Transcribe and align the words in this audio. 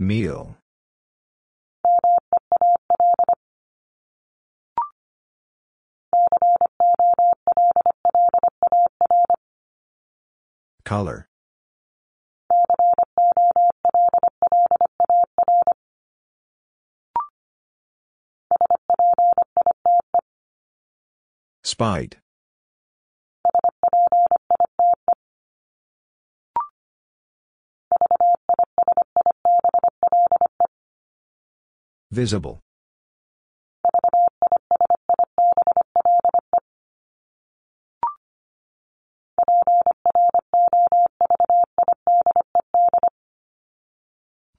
Meal. 0.00 0.56
Color. 10.84 11.28
Spite. 21.64 22.18
Visible. 32.18 32.58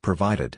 Provided. 0.02 0.58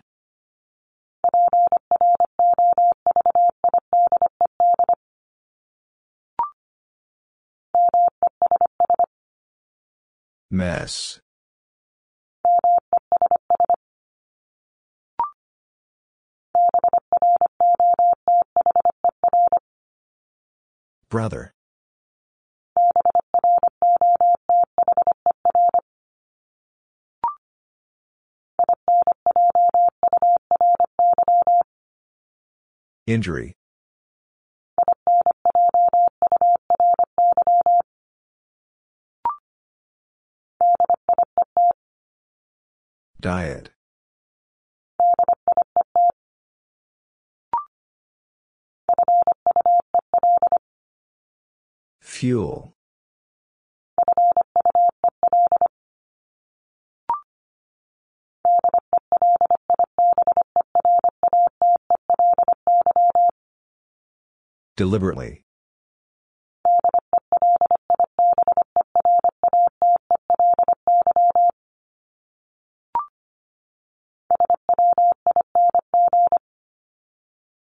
Mess. 10.51 11.20
Brother. 21.11 21.51
Injury. 33.05 33.57
Diet. 43.19 43.71
Fuel. 52.21 52.75
Deliberately. 64.77 65.41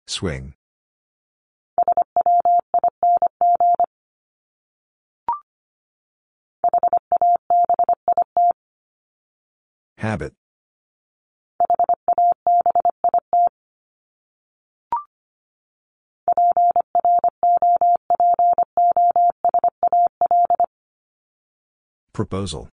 Swing. 0.06 0.55
Habit. 10.06 10.34
Proposal. 22.12 22.68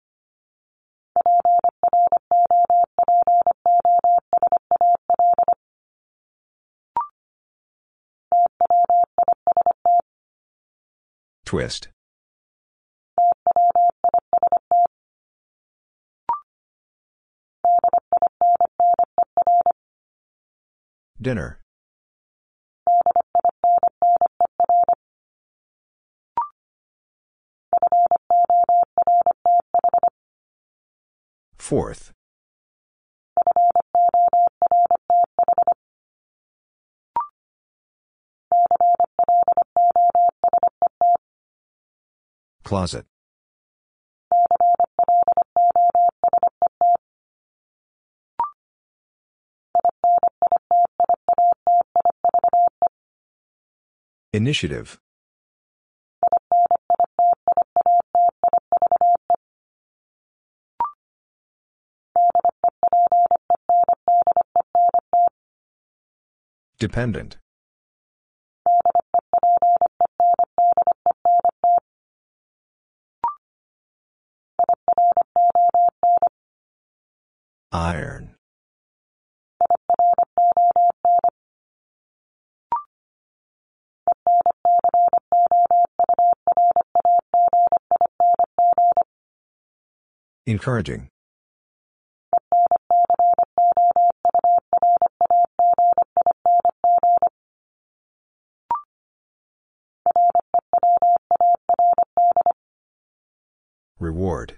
Twist. 11.45 11.89
Dinner. 21.21 21.59
Fourth. 31.57 32.13
Closet. 42.63 43.05
Initiative. 54.31 54.99
Dependent. 66.77 67.37
Iron. 77.71 78.38
Encouraging. 90.49 91.09
Reward. 103.99 104.57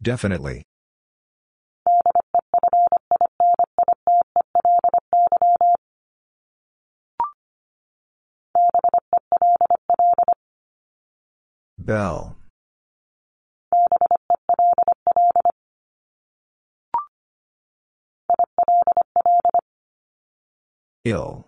Definitely. 0.00 0.62
Bell. 11.86 12.36
Ill. 21.04 21.46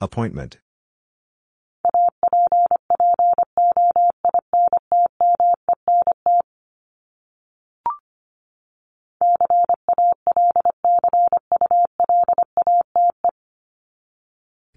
Appointment. 0.00 0.58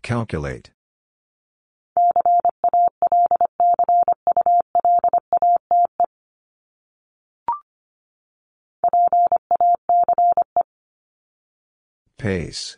Calculate. 0.02 0.72
Pace. 12.18 12.78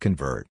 Convert. 0.00 0.46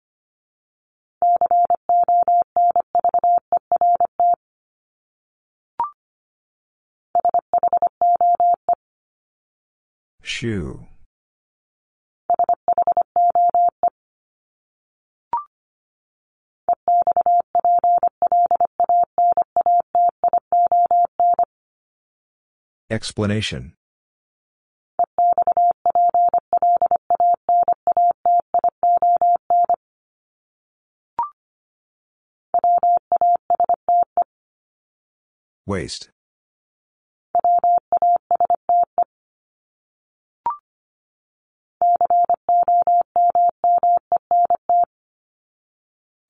Shoe. 10.22 10.86
Explanation 22.90 23.74
Waste. 35.68 36.10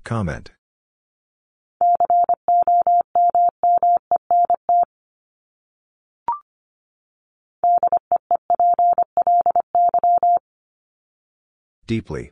Comment. 0.06 0.52
Deeply. 11.88 12.32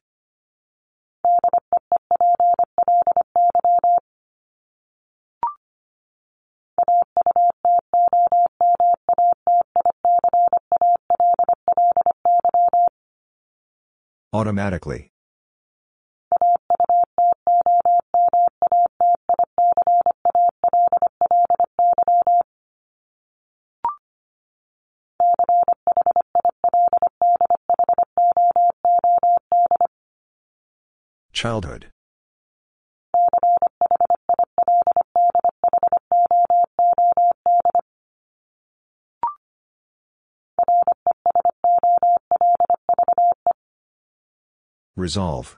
Automatically. 14.34 15.12
Childhood. 31.32 31.92
Resolve. 44.96 45.58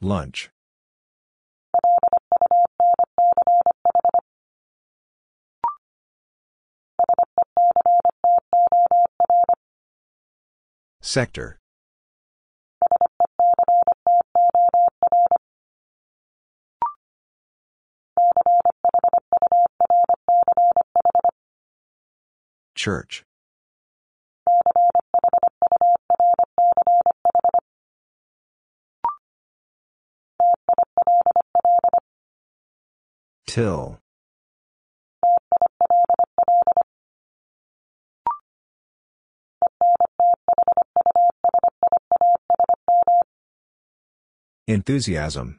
Lunch. 0.00 0.50
Sector. 11.00 11.58
Church. 22.78 23.24
Till. 33.48 33.98
Enthusiasm. 44.68 45.58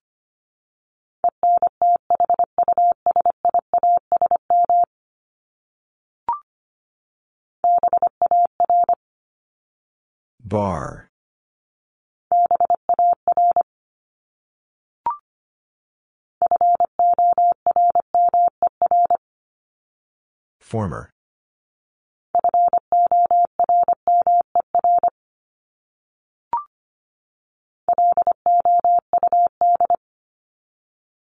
Bar. 10.50 11.12
Former. 20.60 21.12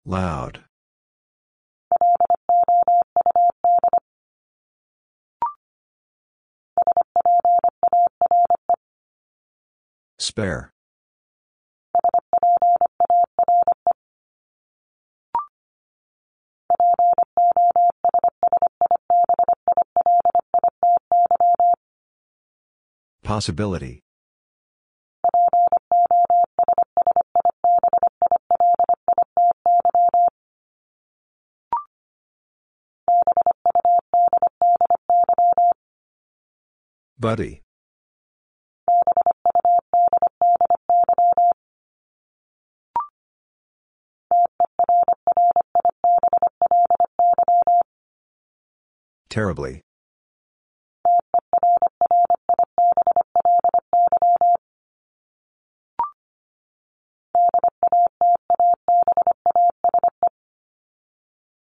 Loud. 0.05 0.65
Spare. 10.19 10.73
Possibility. 23.23 24.03
Buddy. 37.19 37.63
Terribly. 49.35 49.81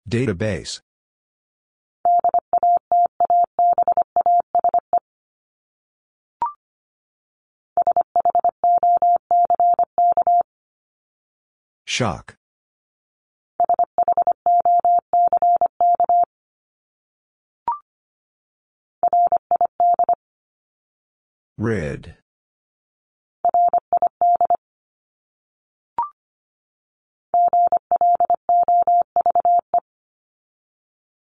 Database. 0.09 0.79
Shock. 11.83 12.36
Red. 21.57 22.15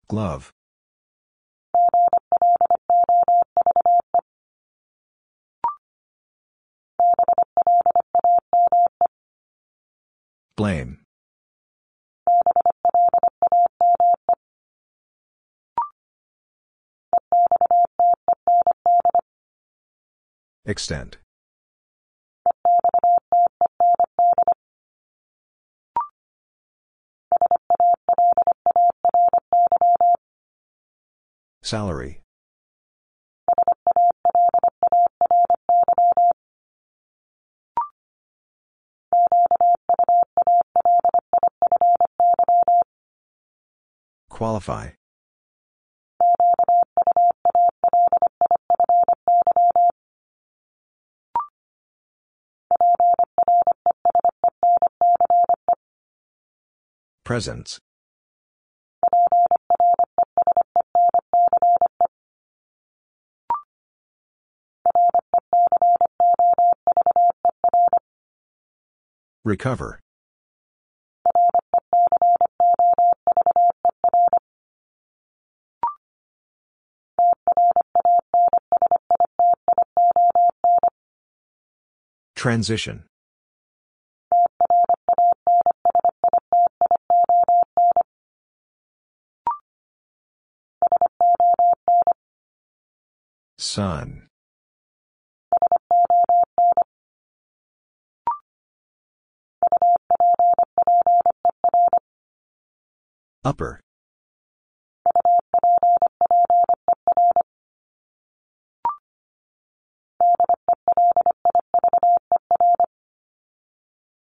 Glove. 0.08 0.52
Blame. 10.56 11.06
Extent. 20.68 21.18
Salary. 31.62 32.20
Qualify. 44.28 44.90
Presence. 57.26 57.80
Recover. 69.44 69.98
Transition. 82.36 83.02
Sun. 93.76 94.26
Upper. 103.44 103.82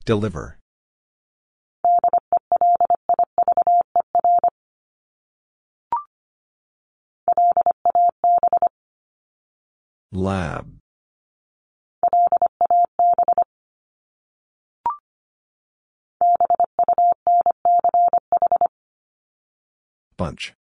Deliver. 0.04 0.60
Lab. 10.12 10.72
Bunch. 20.18 20.54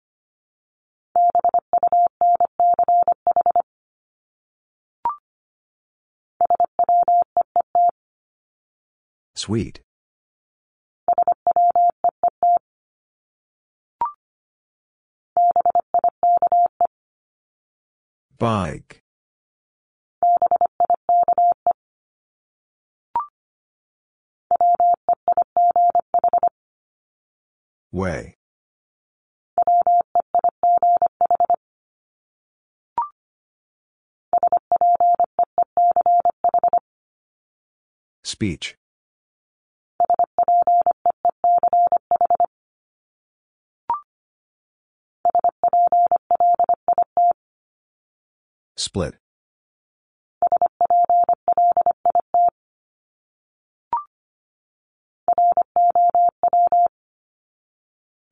Sweet. 9.35 9.79
Bike. 18.37 19.04
Way. 27.91 28.35
Speech. 38.23 38.75
Split. 48.77 49.15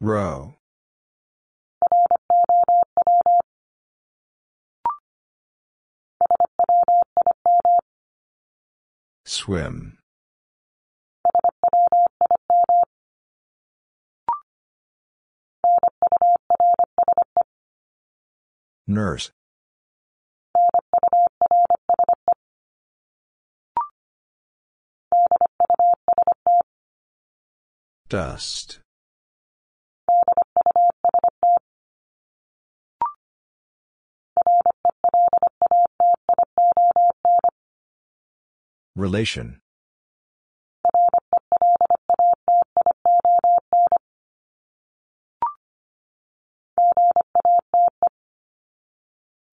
Row. 0.04 0.56
Swim. 9.24 9.98
Nurse. 18.86 19.32
Dust. 28.10 28.83
Relation. 38.96 39.60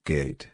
Gate. 0.04 0.50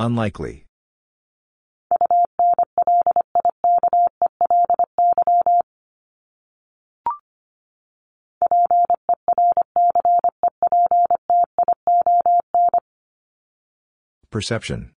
Unlikely. 0.00 0.66
Perception. 14.34 14.90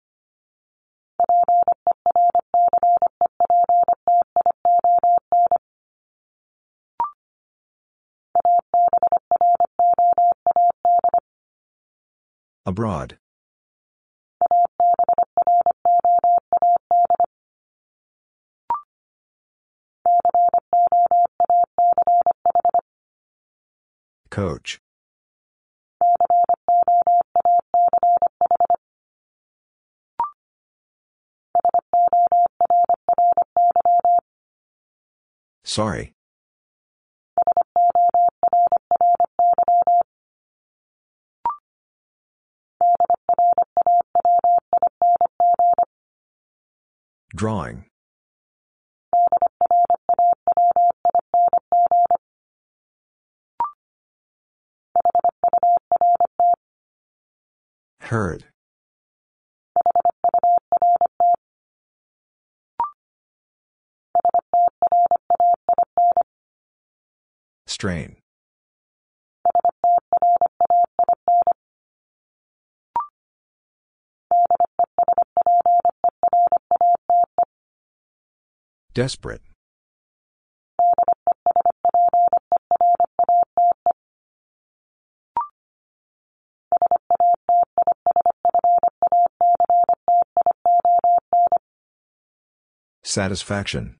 Abroad. 12.65 13.19
Coach. 24.31 24.81
Sorry. 35.67 36.13
Drawing. 47.35 47.87
Heard. 58.01 58.45
Strain. 67.77 68.17
Desperate. 78.95 79.43
Satisfaction. 93.05 93.99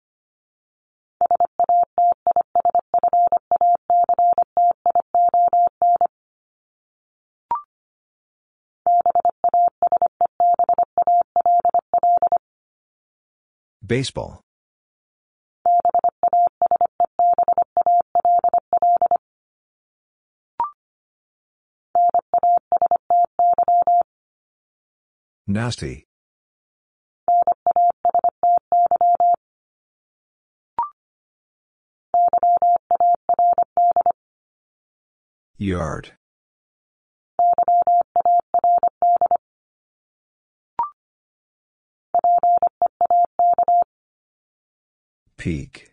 Baseball. 13.87 14.41
Nasty. 25.47 26.05
Yard. 35.59 36.13
Peak. 45.47 45.93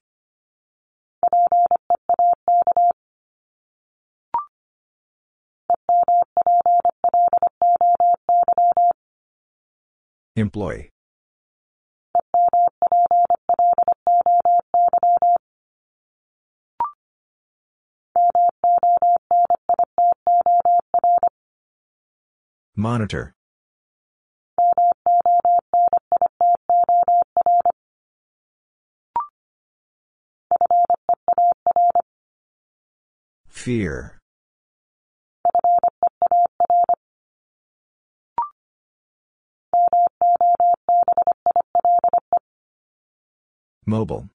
Employee. 10.35 10.89
Monitor. 22.75 23.35
Fear. 33.47 34.19
Mobile. 43.85 44.29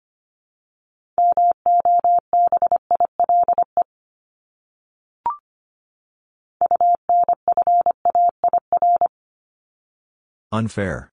Unfair. 10.51 11.11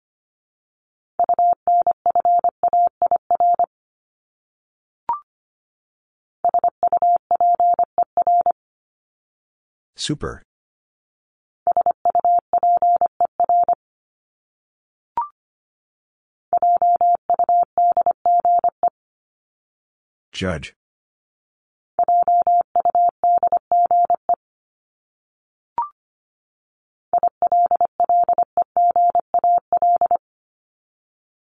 Super. 10.01 10.41
Judge. 20.33 20.73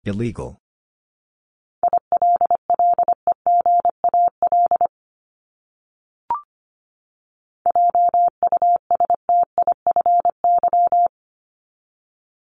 Illegal. 0.04 0.60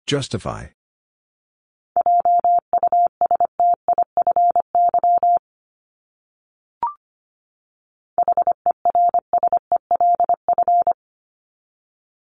Justify. 0.09 0.69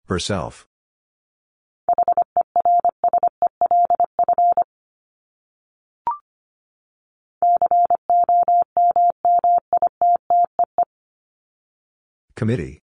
Herself. 0.07 0.65
Committee. 12.37 12.84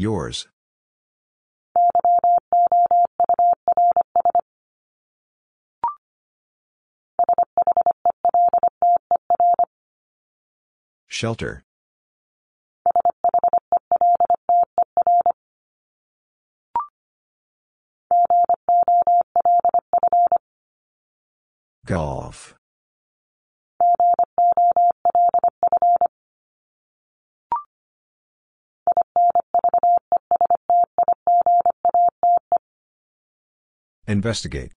Yours. 0.00 0.46
Shelter. 11.08 11.64
Golf. 21.84 22.54
Investigate. 34.08 34.72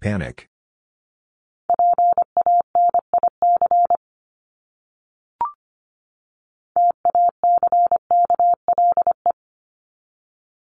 Panic. 0.00 0.48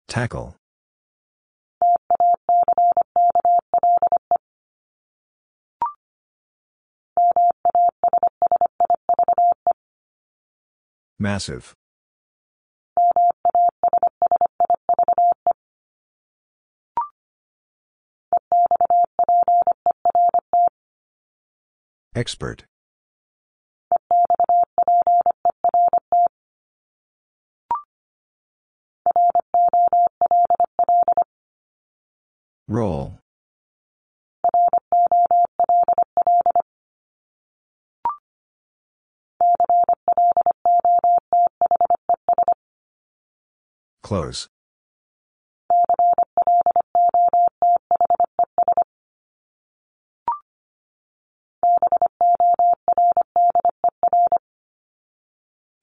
Tackle. 0.08 0.56
Massive. 11.18 11.74
Expert. 22.14 22.64
Roll. 32.68 33.18
Close. 44.02 44.48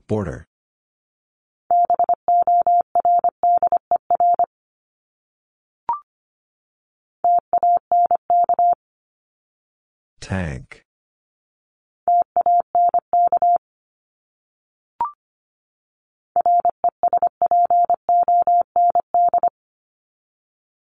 Border. 0.08 0.46
Tank. 10.20 10.86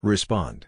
Respond. 0.01 0.67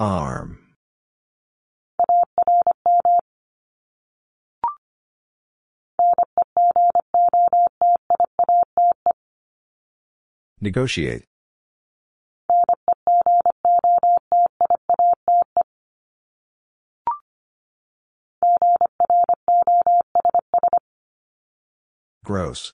Arm. 0.00 0.58
Negotiate. 10.60 11.24
Gross. 22.26 22.72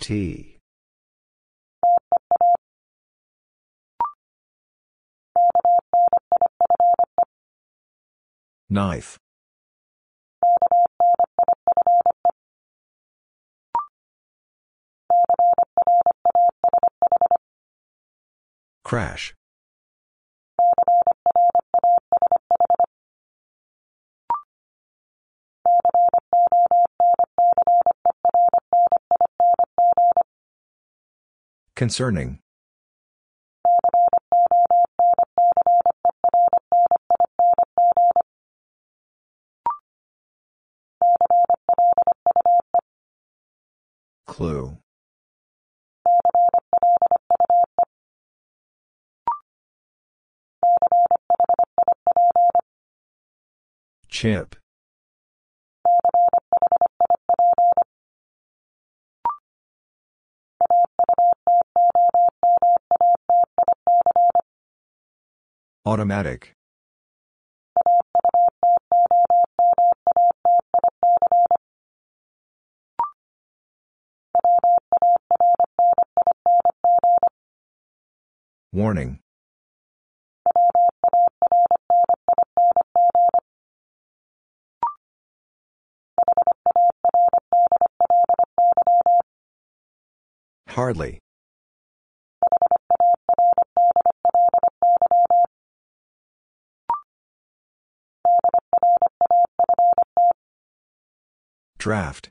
T. 0.00 0.58
Knife. 8.70 9.18
Crash. 18.82 19.34
Concerning. 31.76 32.38
Clue. 44.26 44.78
Chip. 54.08 54.56
Automatic. 65.86 66.52
Warning. 78.72 79.20
Hardly. 90.68 91.20
Draft. 101.86 102.30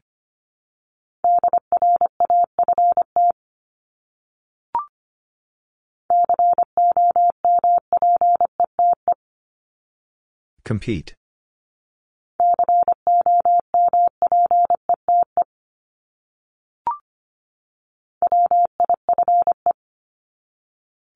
Compete. 10.66 11.14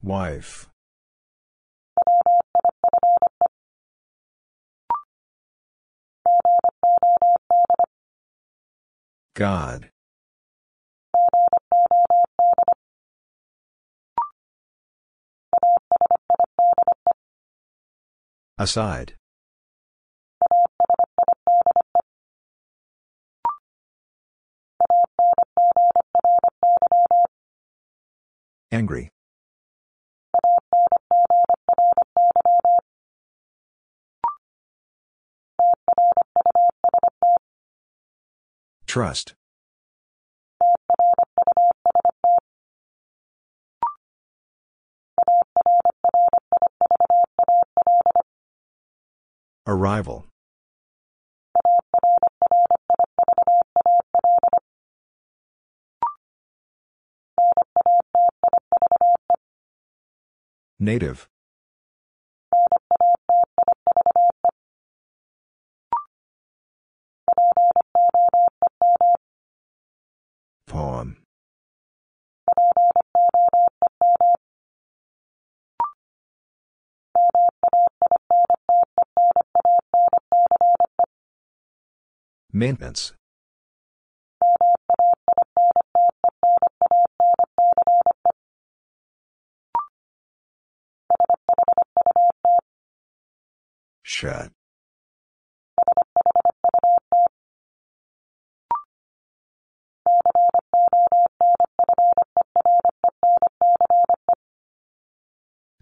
Wife. 0.01 0.69
God. 9.35 9.89
Aside. 18.57 19.13
Angry. 28.71 29.11
Trust. 38.89 39.35
Arrival. 49.67 50.25
Native. 60.79 61.29
Poem. 70.67 71.17
Maintenance. 82.51 83.13
Shut. 94.03 94.58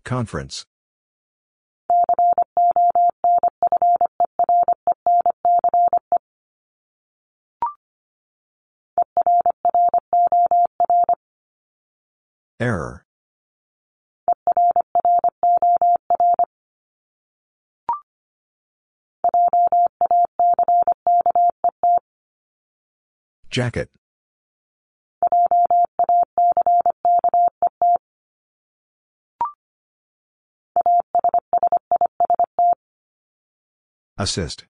Conference. 0.07 0.65
Error. 12.57 13.05
Jacket. 23.49 23.89
Assist. 34.19 34.65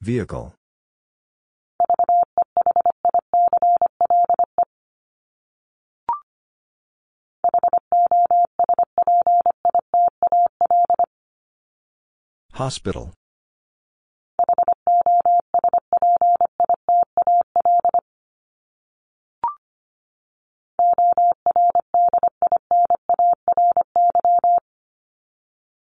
Vehicle. 0.00 0.52
Hospital. 12.54 13.14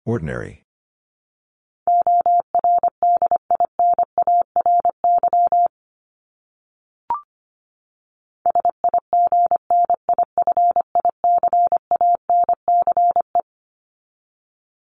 Ordinary. 0.05 0.63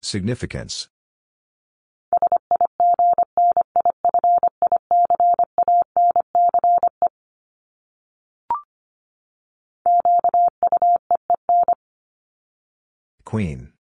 Significance. 0.02 0.90
Queen. 13.26 13.73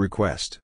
Request. 0.00 0.60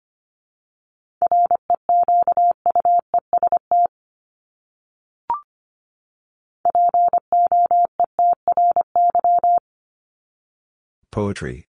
Poetry. 11.12 11.66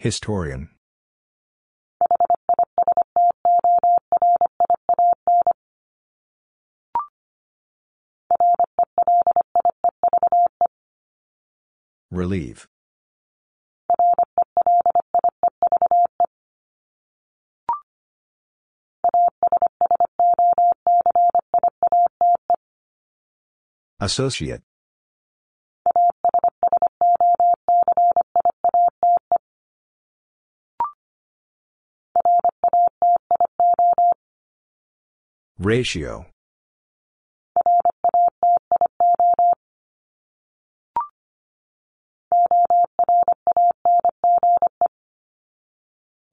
Historian. 0.00 0.70
Relieve. 12.10 12.66
Associate. 24.00 24.62
Ratio. 35.58 36.26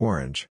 Orange. 0.06 0.46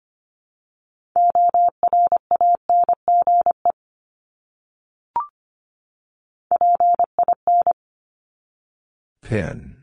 Pin. 9.22 9.78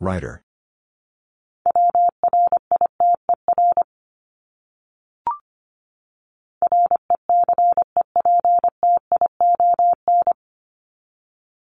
Writer. 0.00 0.42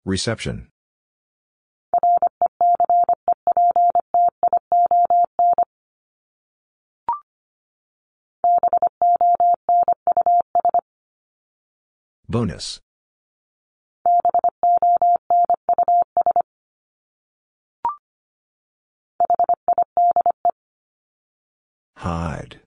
Reception. 0.07 0.69
Bonus. 12.29 12.79
Hide. 21.97 22.61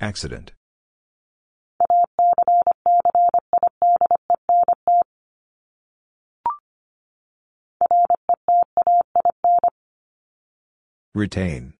Accident. 0.00 0.52
Retain. 11.14 11.74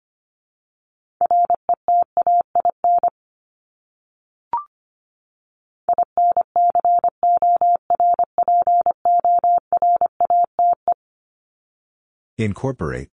Incorporate. 12.37 13.11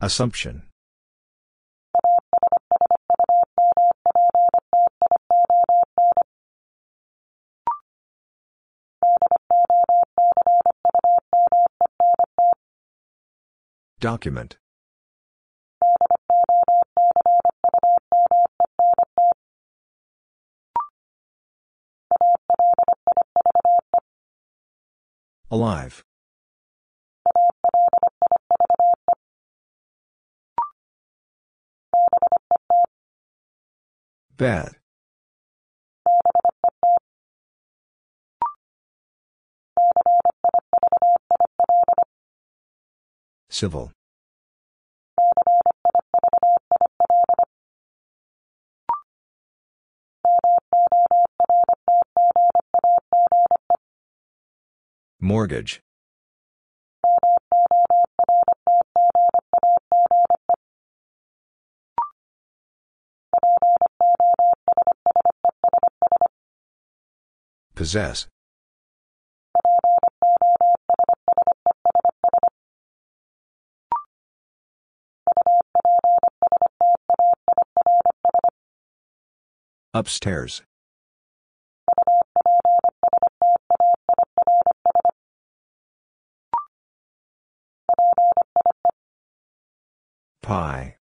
Assumption. 0.00 0.62
Document. 13.98 14.58
Alive. 25.50 26.02
Bad. 34.36 34.76
Civil. 43.48 43.92
Mortgage. 55.20 55.80
Possess. 67.74 68.26
Upstairs. 79.94 80.62
Pie. 90.46 90.94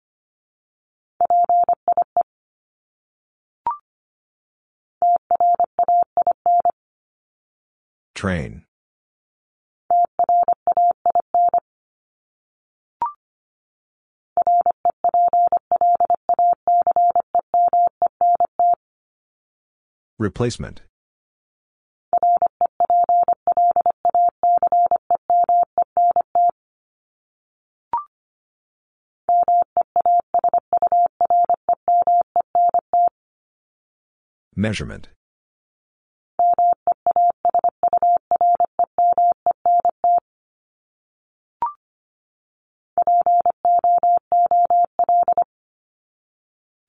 Train. 8.14 8.64
Replacement. 20.18 20.80
Measurement. 34.56 35.08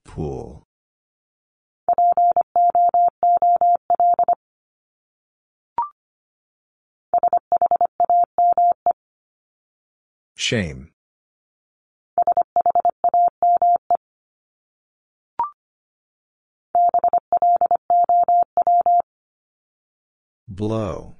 Pool. 0.05 0.63
Shame. 10.35 10.94
Blow. 20.47 21.15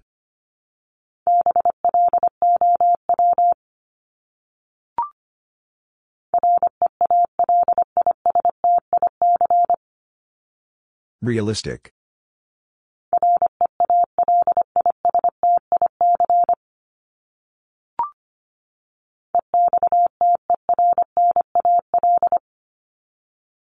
Realistic. 11.22 11.92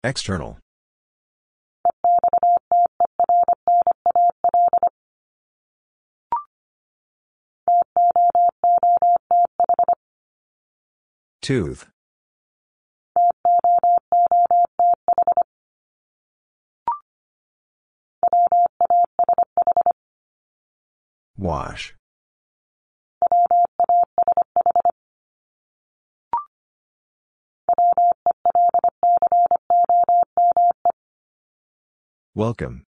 External. 0.03 0.59
Tooth. 11.47 11.87
Wash. 21.39 21.95
Welcome. 32.35 32.86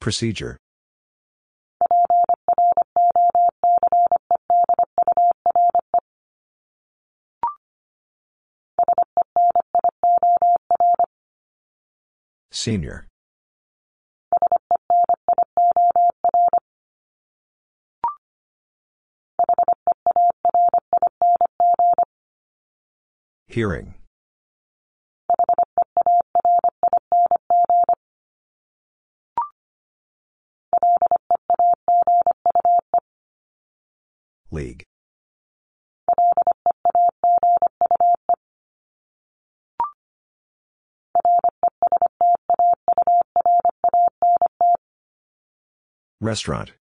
Procedure. 0.00 0.56
Senior. 12.50 13.06
Hearing. 23.46 23.97
League 34.50 34.84
Restaurant. 46.20 46.72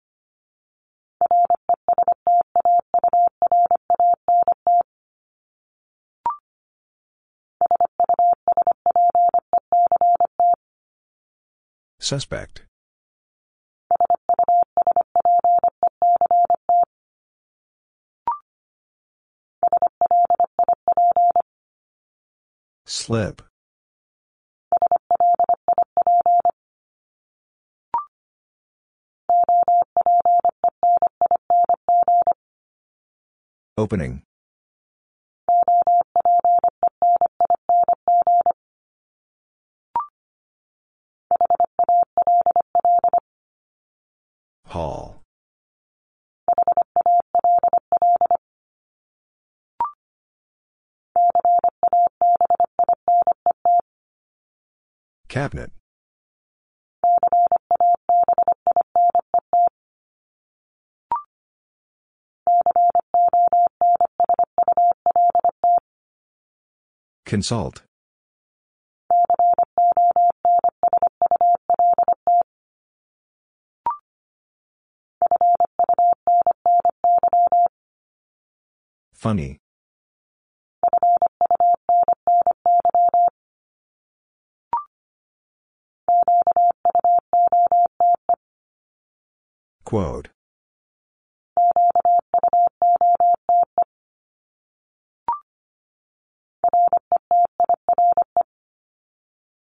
Suspect. 12.00 12.64
Slip. 22.90 23.42
Opening. 33.78 34.24
Hall. 44.66 45.17
Cabinet. 55.38 55.72
Consult. 67.28 67.84
Funny. 79.14 79.60
Quote. 89.84 90.28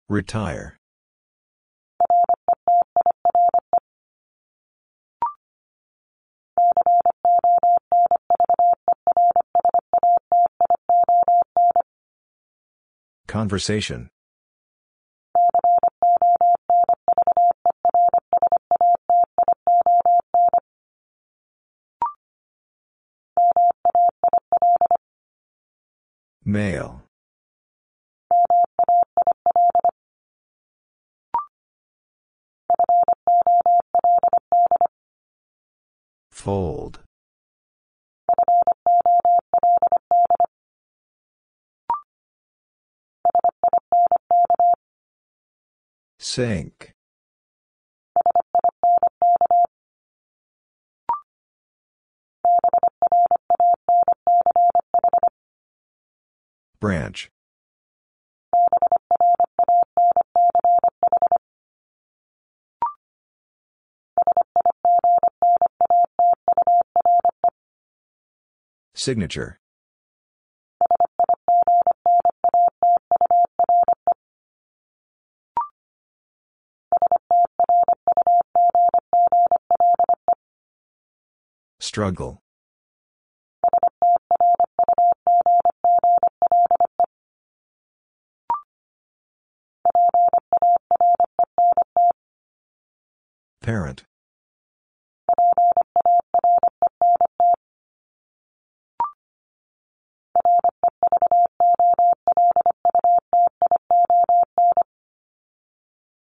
Retire. 0.10 0.80
Conversation. 13.28 14.10
Male. 26.50 27.04
Fold. 36.32 37.02
Sink. 46.18 46.96
Branch. 56.80 57.30
Signature. 68.94 69.60
Struggle. 81.80 82.42
Parent. 93.70 94.04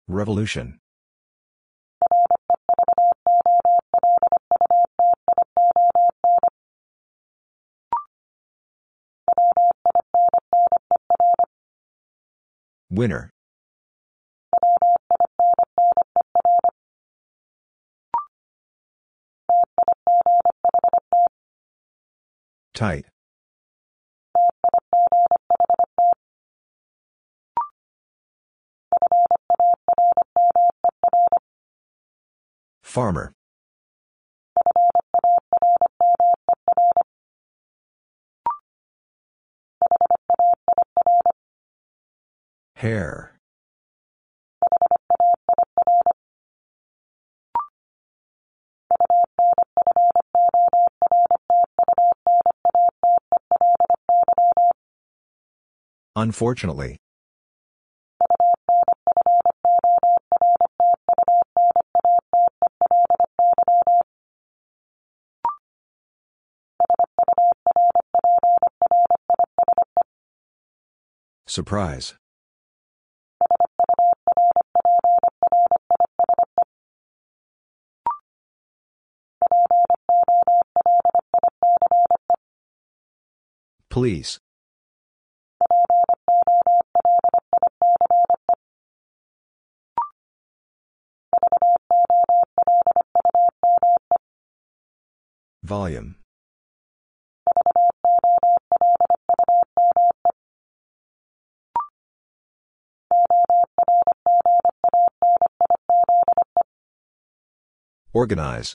Revolution. 0.07 0.79
Winner. 12.91 13.31
Tight. 22.79 23.07
Farmer. 32.81 33.33
Hair. 42.75 43.38
Unfortunately. 56.19 56.97
Surprise. 71.47 72.15
Police. 83.89 84.37
Volume. 95.69 96.15
Organize. 108.11 108.73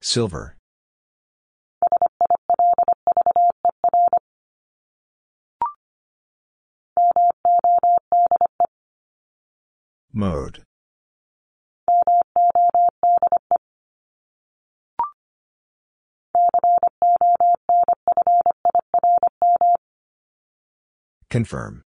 Silver. 0.00 0.56
Mode. 10.14 10.62
Confirm. 21.30 21.82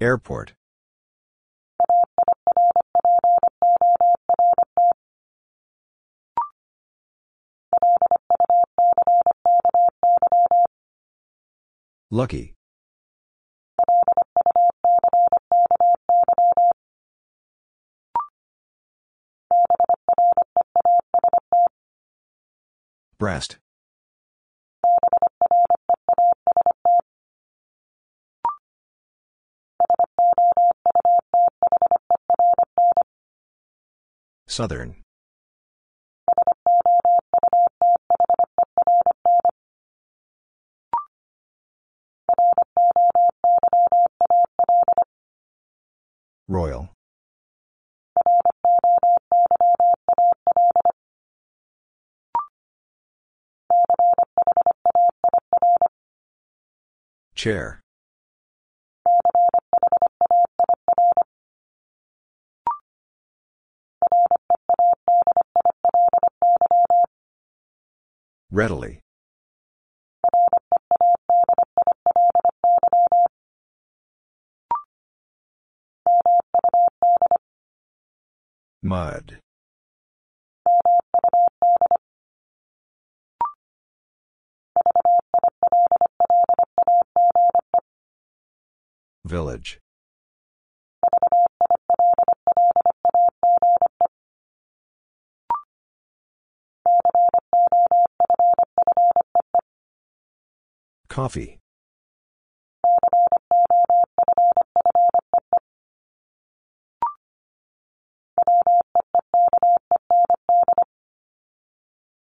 Airport. 0.00 0.54
Lucky. 12.10 12.54
Breast. 23.18 23.58
Southern. 34.46 35.03
Royal. 46.48 46.90
Chair. 57.34 57.80
Readily. 68.50 69.03
Mud. 78.82 79.38
Village. 89.24 89.80
Coffee. 101.08 101.58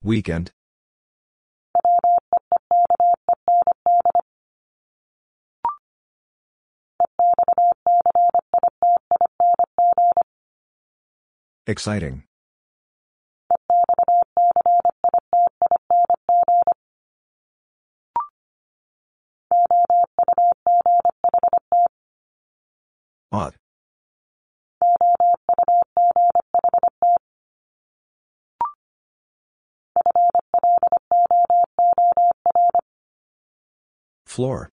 Weekend. 0.08 0.51
Exciting. 11.68 12.24
Ought. 23.34 23.55
Floor. 34.26 34.70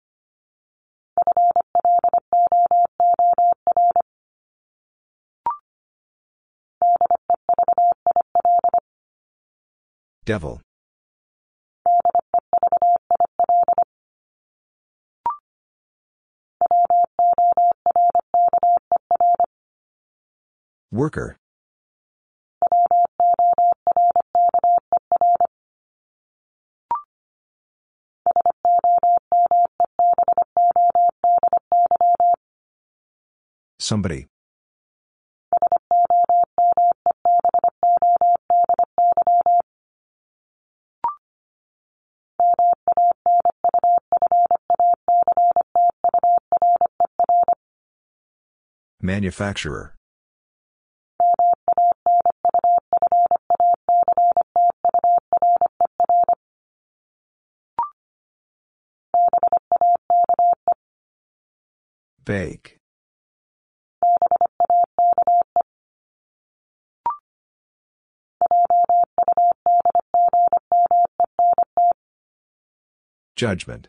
Devil. 10.24 10.60
Worker. 20.92 21.39
Somebody. 33.80 34.26
Manufacturer. 49.00 49.96
Bake. 62.22 62.79
Judgment. 73.40 73.88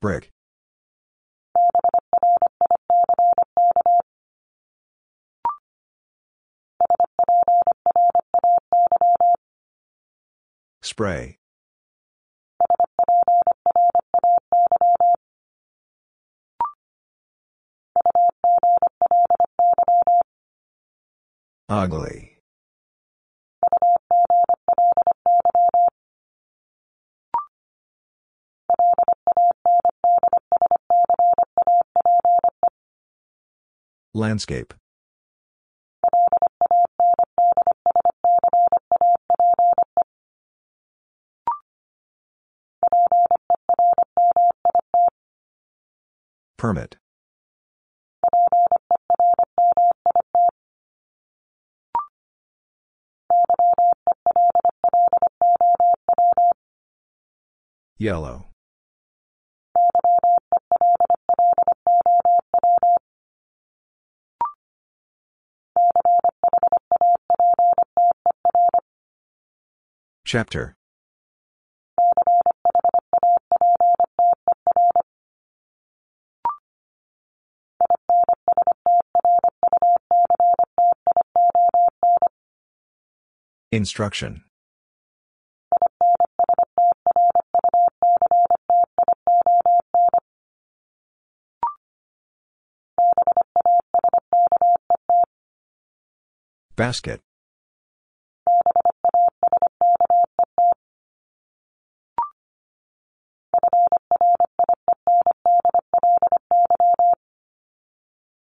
Brick. 0.00 0.30
Spray. 10.82 11.38
Ugly. 21.68 22.38
Landscape. 34.14 34.74
Permit. 46.58 46.96
Yellow. 57.98 58.46
Chapter. 70.24 70.74
Instruction. 83.72 84.44
Basket. 96.76 97.20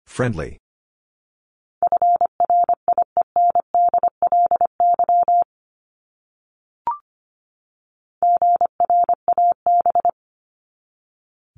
Friendly. 0.05 0.59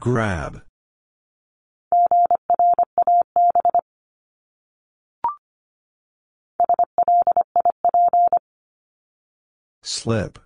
Grab. 0.01 0.63
Slip. 9.83 10.39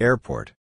Airport. 0.00 0.54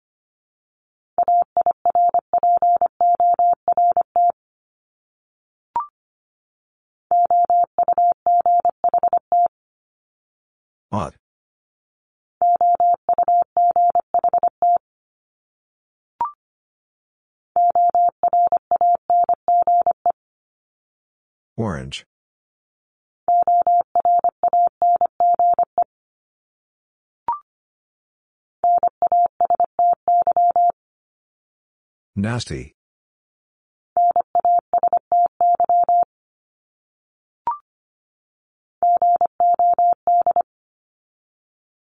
Nasty. 32.23 32.73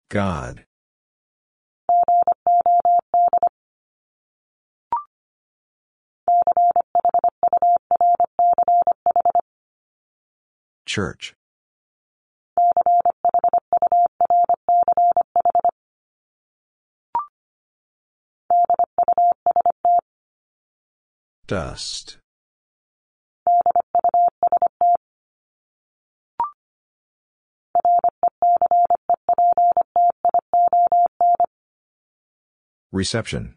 God. 0.10 0.66
Church. 10.88 11.36
Dust. 21.52 22.16
Reception. 32.94 33.56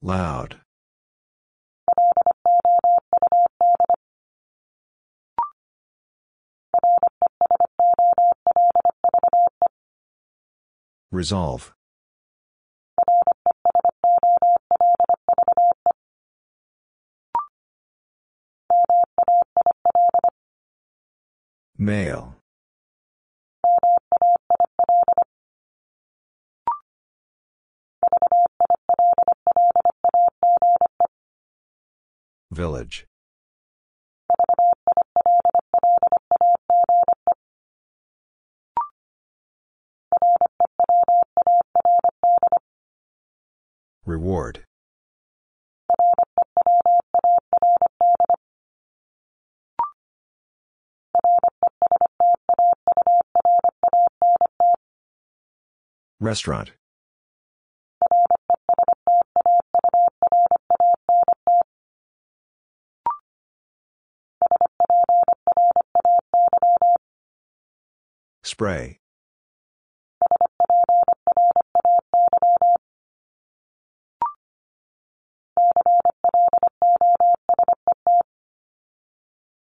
Loud. 0.00 0.60
Resolve. 11.20 11.74
Male. 21.76 22.36
Village. 32.50 33.06
Reward. 44.10 44.64
Restaurant. 56.18 56.72
Spray. 68.42 68.99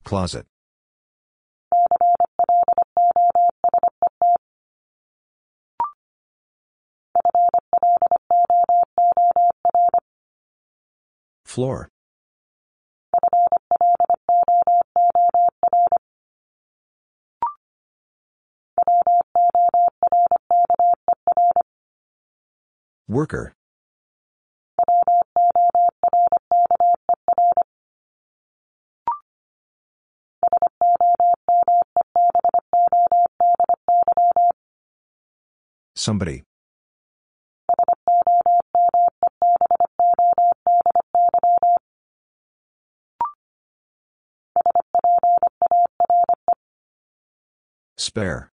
Closet. 0.05 0.45
Floor. 11.43 11.89
Worker. 23.07 23.53
Somebody. 35.95 36.43
Spare. 47.97 48.51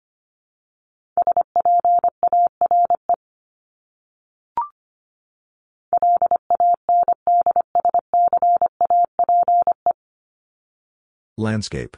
Landscape. 11.37 11.95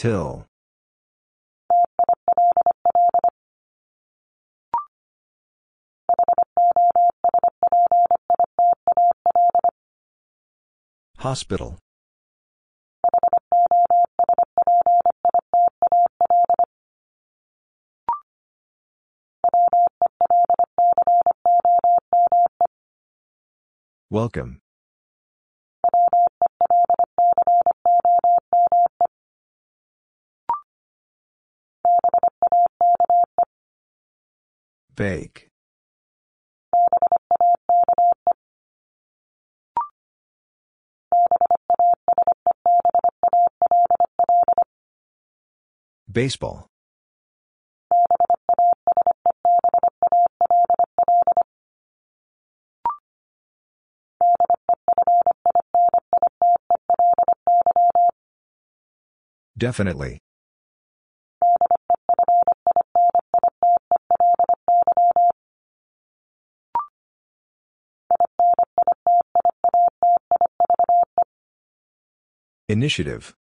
Till. 0.00 0.46
Hospital. 11.18 11.76
Welcome. 24.08 24.60
Bake. 35.00 35.48
Baseball. 46.12 46.66
Definitely. 59.56 60.20
Initiative. 72.70 73.34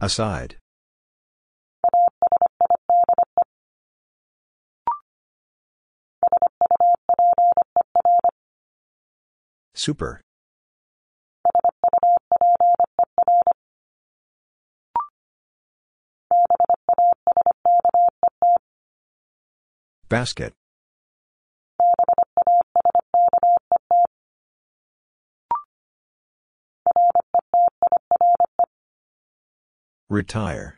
Aside. 0.00 0.56
Super. 9.74 10.20
Basket. 20.08 20.52
Retire. 30.08 30.76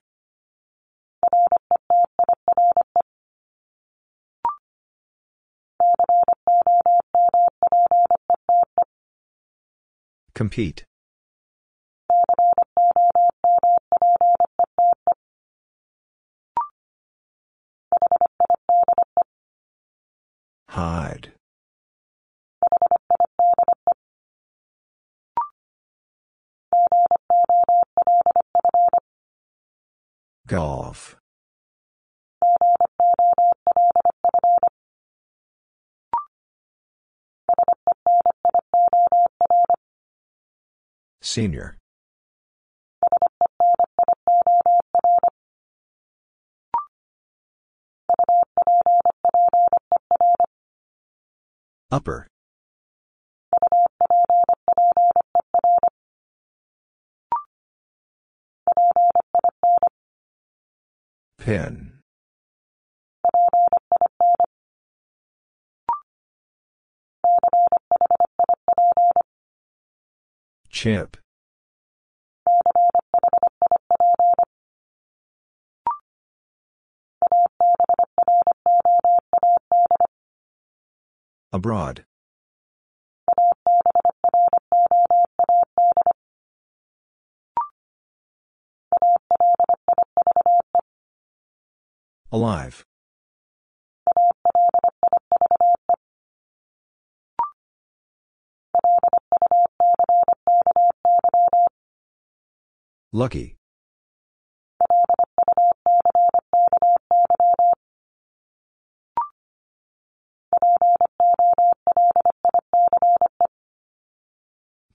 Compete. 10.35 10.85
Hide. 20.77 21.33
Golf. 30.47 31.17
Senior. 41.23 41.79
Upper. 51.91 52.27
Pin. 61.39 61.93
Chip. 70.69 71.17
Abroad. 81.53 82.05
Alive. 92.33 92.85
Lucky. 103.13 103.56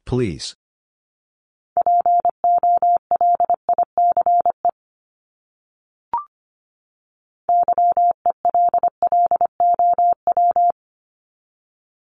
Police. 0.05 0.55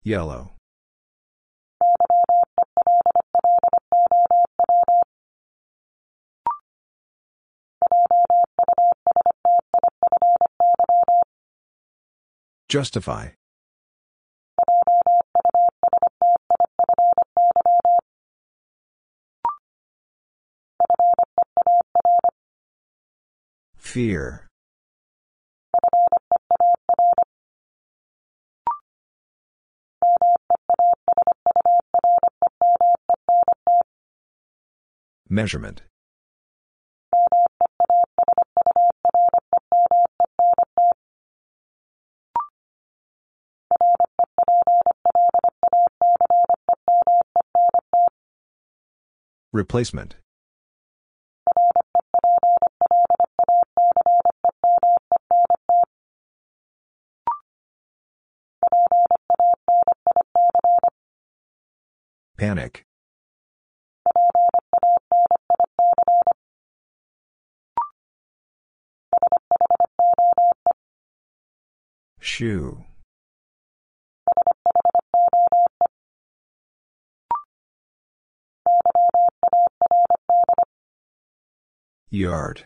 Yellow. 0.04 0.52
Justify. 12.68 13.30
Fear. 23.88 24.46
Measurement. 35.30 35.80
Replacement. 49.50 50.16
Panic. 62.38 62.84
Shoe. 72.20 72.84
Yard. 82.10 82.64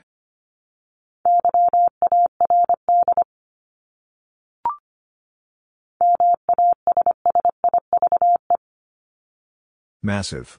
Massive. 10.02 10.58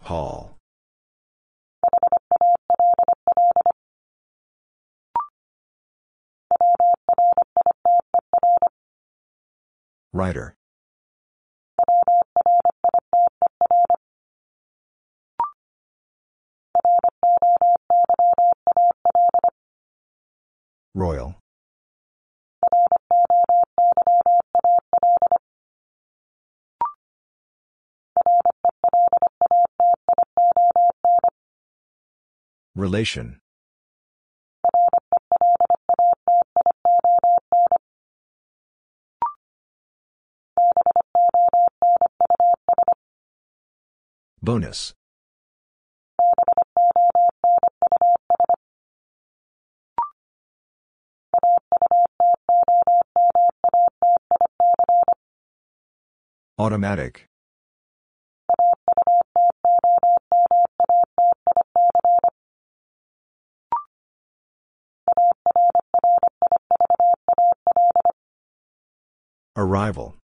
Hall. 0.00 0.56
Writer. 10.14 10.56
Royal. 20.94 21.36
Relation. 32.74 33.40
Bonus. 44.42 44.92
Automatic. 56.58 57.26
Arrival. 69.56 70.16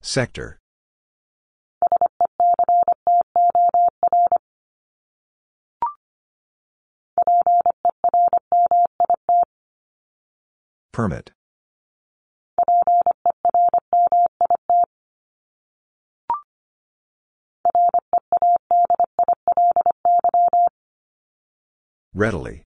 Sector. 0.00 0.58
Permit. 10.94 11.32
Readily. 22.14 22.62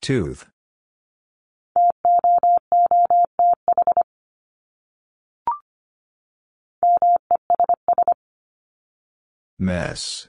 Tooth. 0.00 0.51
Mess. 9.62 10.28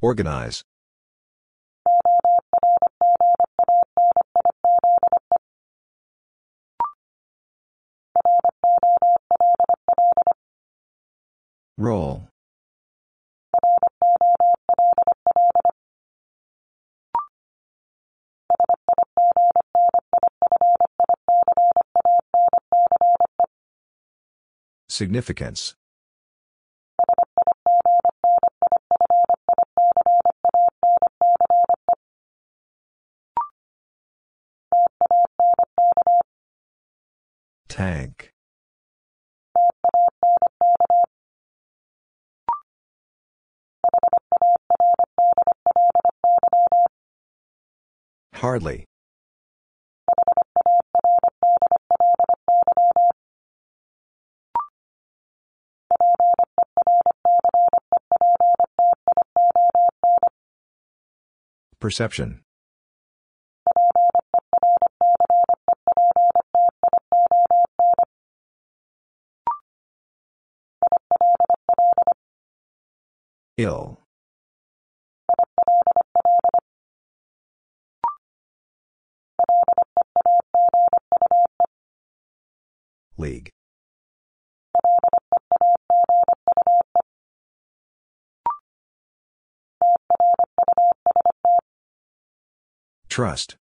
Organize. 0.00 0.64
Roll. 11.76 12.28
Significance. 24.98 25.76
Tank. 37.68 38.32
Hardly. 48.34 48.84
Perception. 61.80 62.42
Ill. 73.56 74.00
League. 83.16 83.50
Trust. 93.18 93.56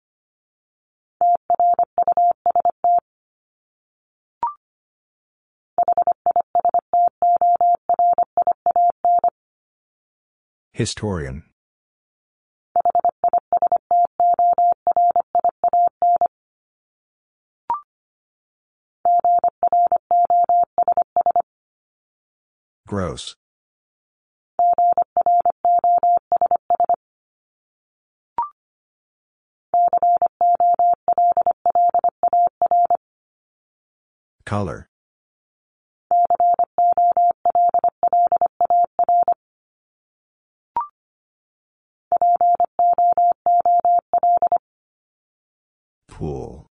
Historian. 10.74 11.44
Gross. 22.86 23.36
Color. 34.46 34.88
Pool. 46.06 46.68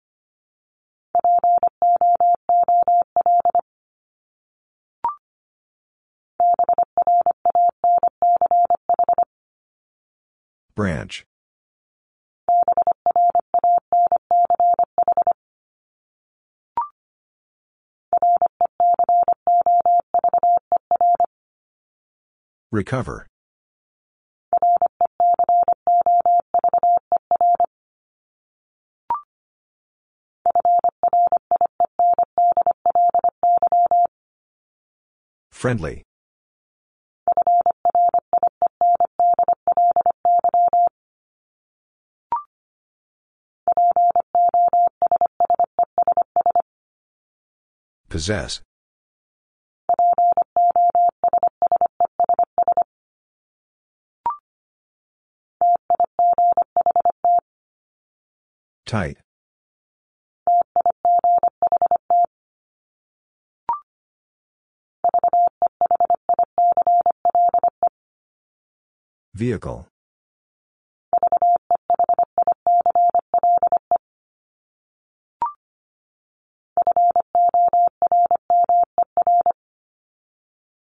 Branch. 10.76 11.29
Recover. 22.72 23.26
Friendly. 35.52 36.04
Possess. 48.10 48.62
Tight. 58.90 59.18
Vehicle. 69.36 69.86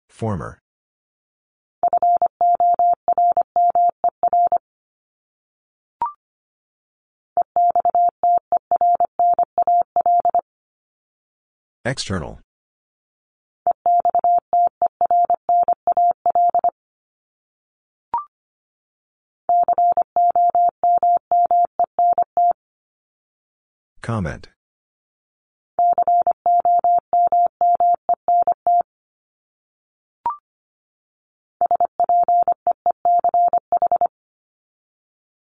Former. 0.08 0.58
External. 11.92 12.40
Comment. 24.00 24.48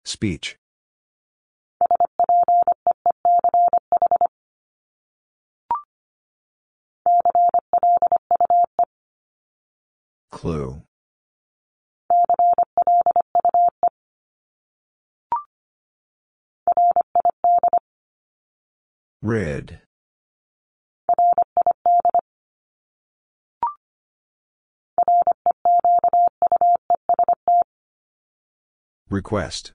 Speech. 0.05 0.57
Clue. 10.35 10.81
Red. 19.21 19.79
Request. 29.09 29.71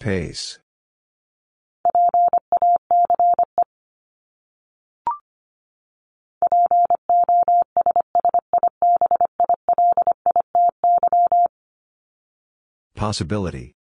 Pace. 0.00 0.60
Possibility. 12.94 13.74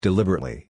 Deliberately. 0.00 0.68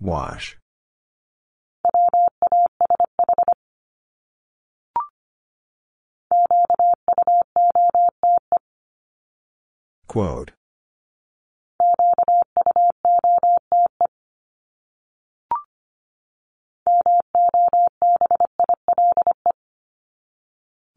Wash. 0.00 0.56
Quote. 10.06 10.52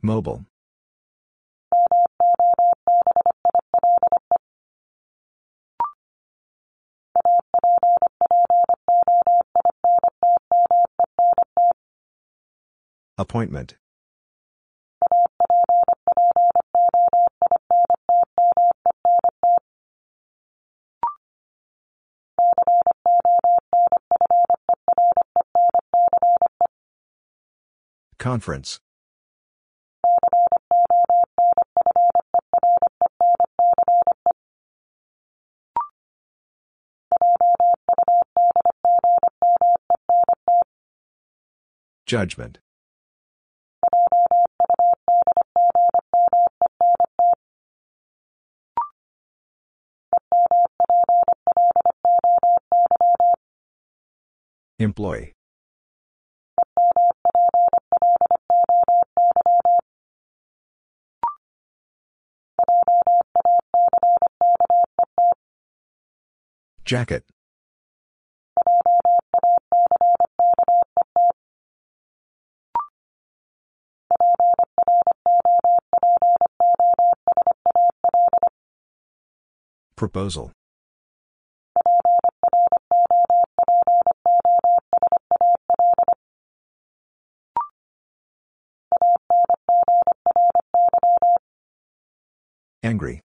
Mobile. 0.01 0.45
Appointment. 13.17 13.75
Conference. 28.17 28.79
Judgment. 42.11 42.59
Employee. 54.77 55.31
Jacket. 66.83 67.23
Proposal. 80.01 80.51
Angry. 92.81 93.21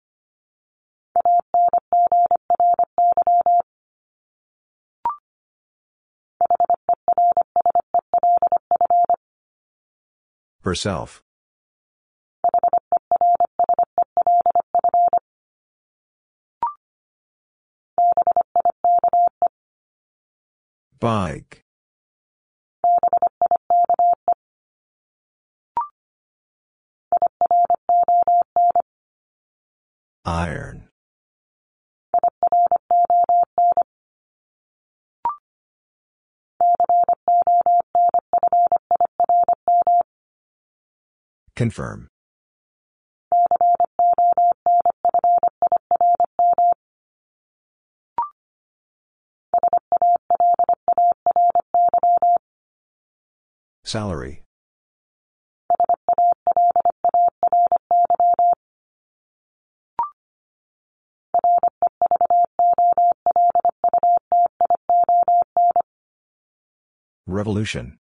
Herself. 10.63 11.21
Bike. 21.01 21.63
Iron. 30.25 30.89
Confirm. 41.55 42.10
Salary. 53.91 54.41
Revolution. 67.27 67.99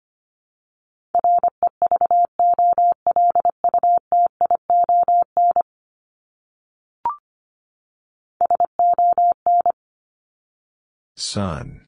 Sun. 11.15 11.84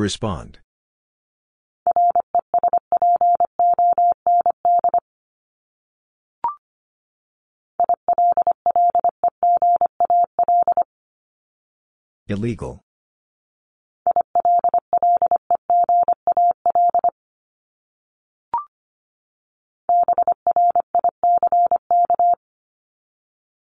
Respond. 0.00 0.60
Illegal. 12.28 12.80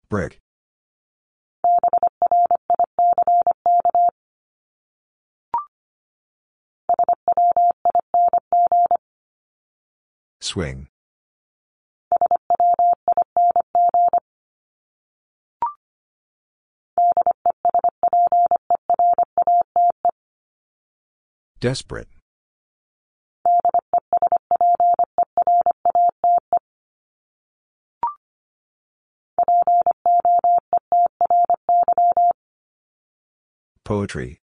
Brick. 0.09 0.44
Swing. 10.55 10.87
Desperate. 21.59 22.07
Poetry. 33.85 34.44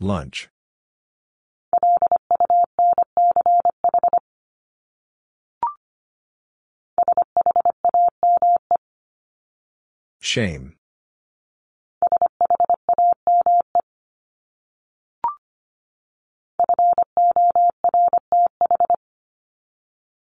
Lunch. 0.00 0.48
Shame. 10.20 10.76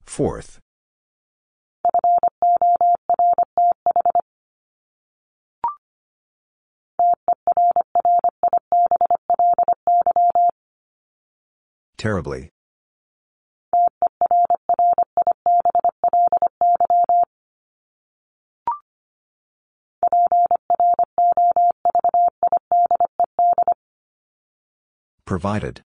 Fourth. 0.05 0.59
Terribly. 11.99 12.49
Provided. 25.25 25.83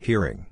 Hearing. 0.00 0.46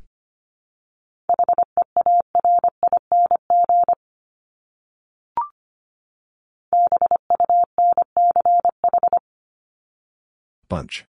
Bunch. 10.68 11.04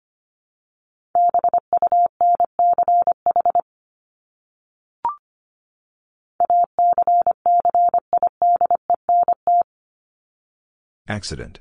Accident. 11.08 11.60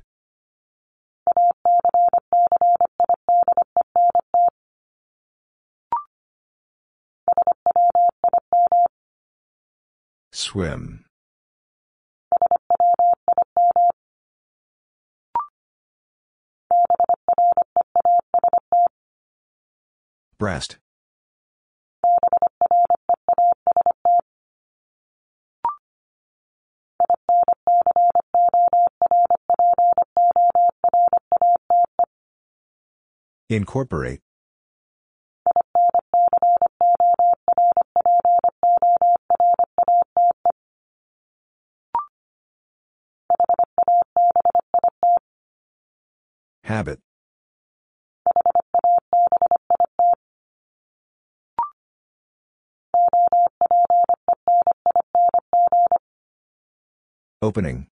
Swim. 10.32 11.07
Breast. 20.40 20.78
Incorporate. 33.50 34.20
Habit. 46.64 47.00
Opening. 57.42 57.86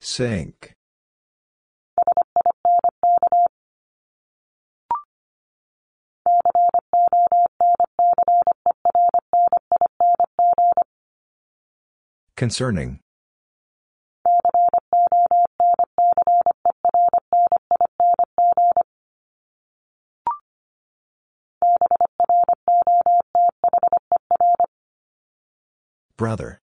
Sink. 0.00 0.74
Concerning. 12.36 13.00
Brother. 26.18 26.58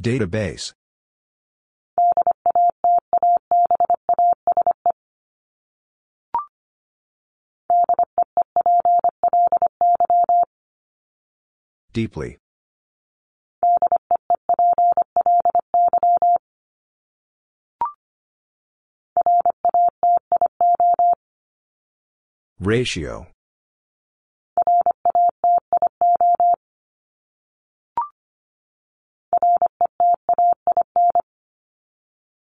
Database. 0.00 0.74
Deeply. 11.94 12.41
Ratio. 22.62 23.26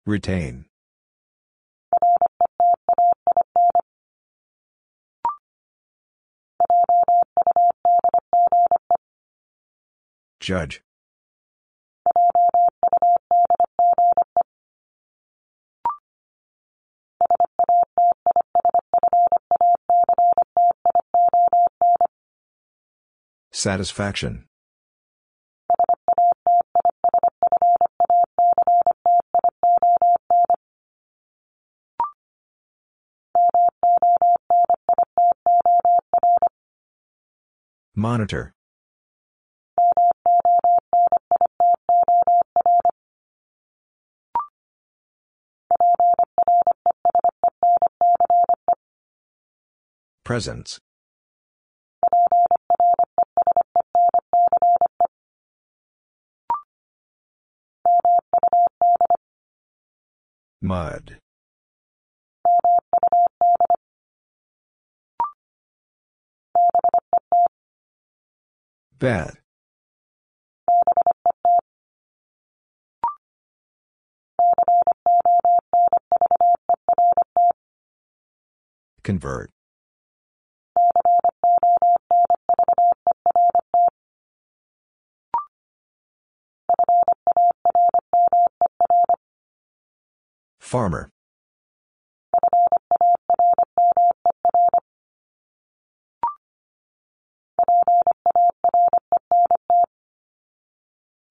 Retain. 0.05 0.65
Judge. 10.41 10.83
Satisfaction. 23.51 24.47
Monitor. 37.94 38.55
Presence. 50.24 50.78
Mud. 60.61 61.19
Bet. 68.99 69.35
Convert. 79.03 79.51
Farmer. 90.59 91.11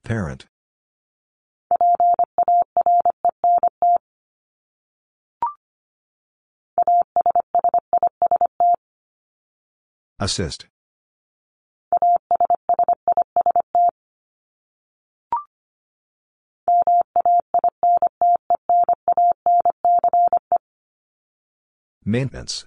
Parent. 0.03 0.45
Assist. 10.19 10.67
Maintenance. 22.11 22.65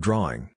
Drawing. 0.00 0.50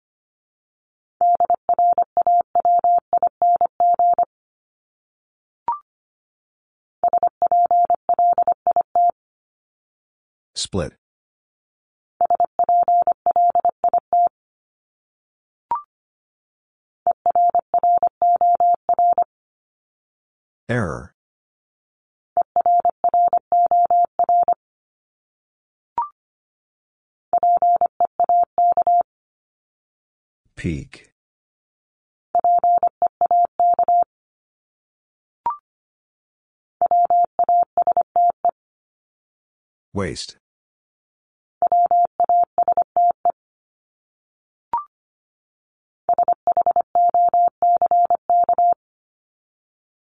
Split. 10.53 10.93
Error. 20.69 21.13
Peak. 30.57 31.11
Waste. 39.93 40.37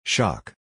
Shock. 0.04 0.54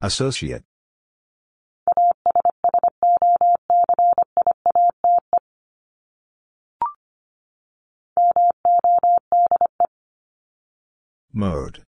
Associate. 0.00 0.62
Mode. 11.32 11.87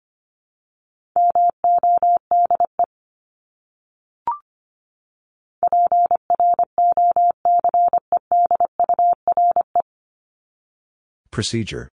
Procedure. 11.30 11.88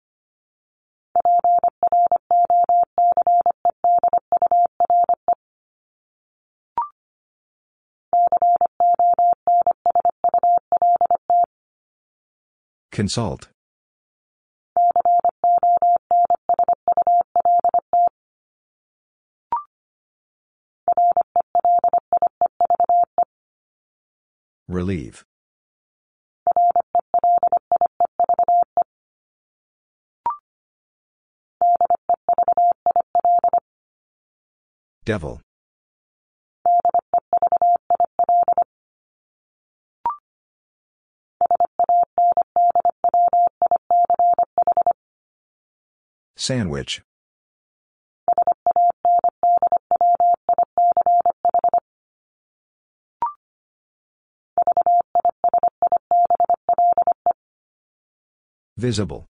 Consult. 12.91 13.47
Relieve. 24.69 25.25
Devil. 35.05 35.41
Sandwich. 46.37 47.01
Visible. 58.79 59.25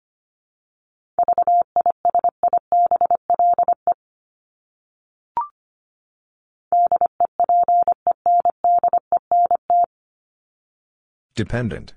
Dependent. 11.33 11.93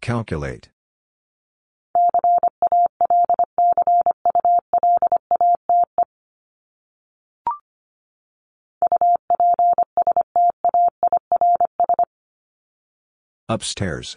Calculate. 0.00 0.70
Upstairs. 13.48 14.16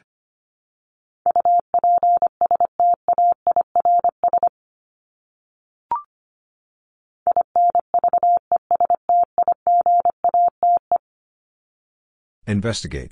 Investigate. 12.47 13.11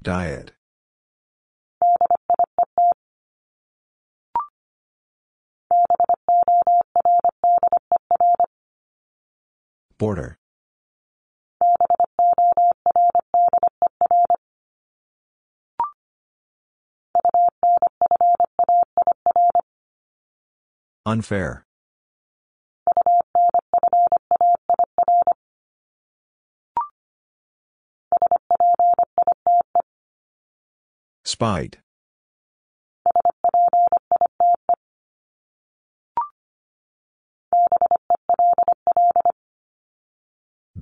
Diet. 0.00 0.51
Border. 10.02 10.36
Unfair. 21.06 21.64
Spite. 31.24 31.78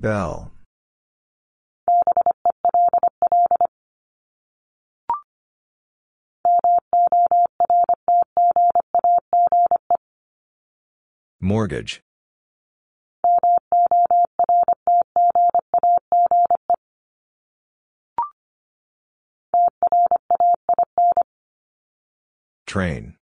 Bell. 0.01 0.51
Mortgage. 11.39 12.01
Train. 22.67 23.20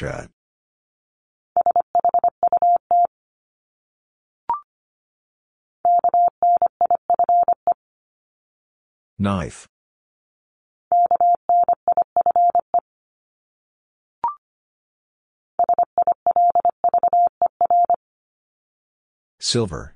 Shut. 0.00 0.30
Knife. 9.18 9.68
Silver. 19.38 19.94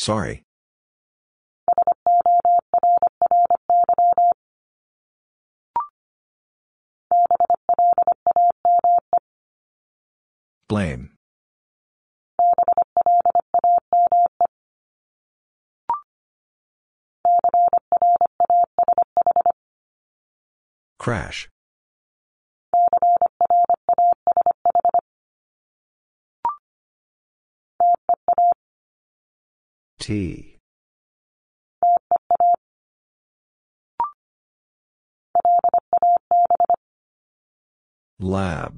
Sorry. 0.00 0.42
Blame. 10.68 11.10
Crash. 20.98 21.50
Lab. 38.18 38.74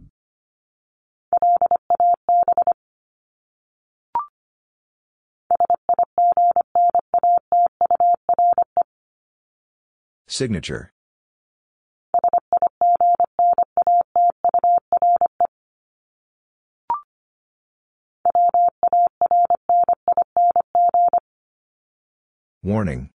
Signature. 10.28 10.92
Warning. 22.64 23.10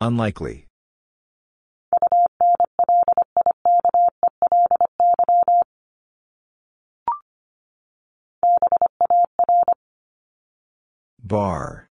Unlikely. 0.00 0.66
Bar. 11.22 11.87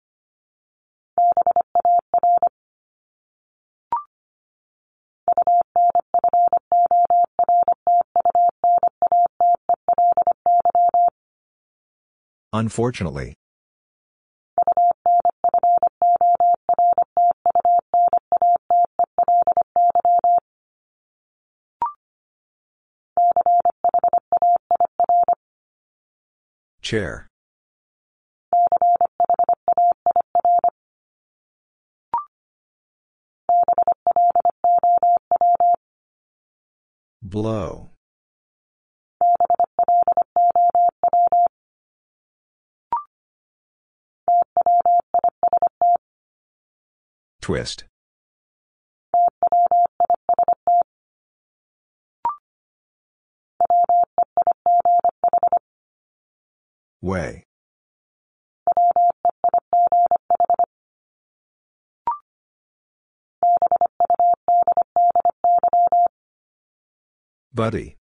Unfortunately. 12.54 13.36
Chair. 26.82 27.28
Blow. 37.28 37.90
Twist. 47.42 47.86
Way. 57.02 57.45
Buddy. 67.56 67.96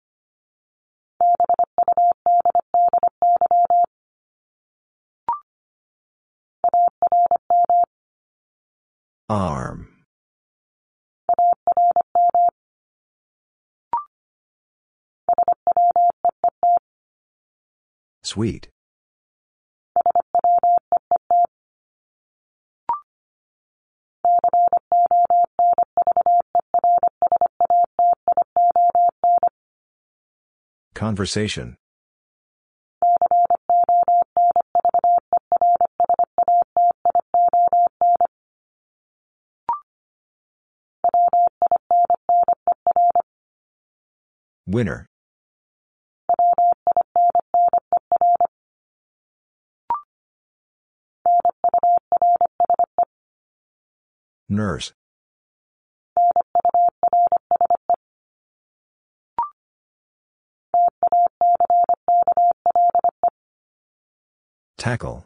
Arm. 9.29 9.89
Sweet. 18.23 18.69
Conversation. 30.93 31.75
Winner. 44.67 45.07
Nurse. 54.47 54.93
Tackle. 64.83 65.25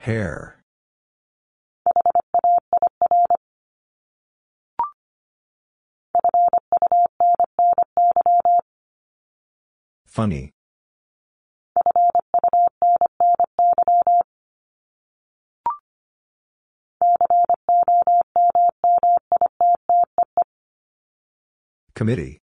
Hair. 0.00 0.58
Funny. 10.04 10.52
Committee. 21.94 22.38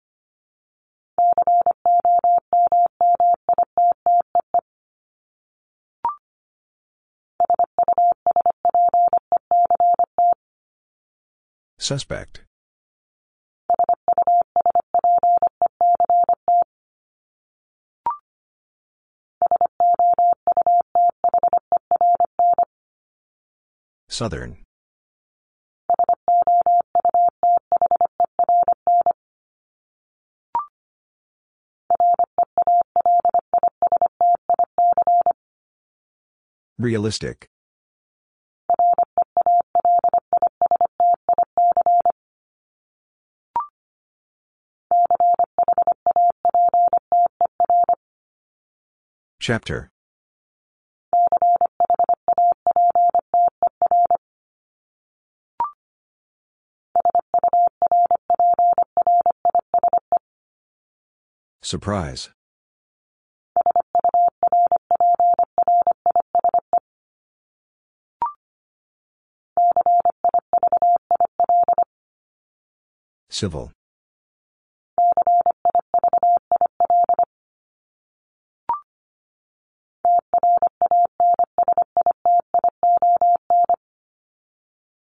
Suspect. 11.79 12.45
Southern. 24.09 24.68
Realistic. 36.79 37.49
Chapter. 49.41 49.91
Surprise. 61.63 62.31
Civil. 73.31 73.73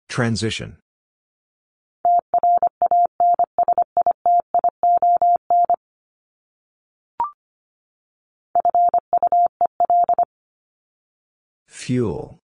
Transition. 0.08 0.78
Fuel. 11.68 12.40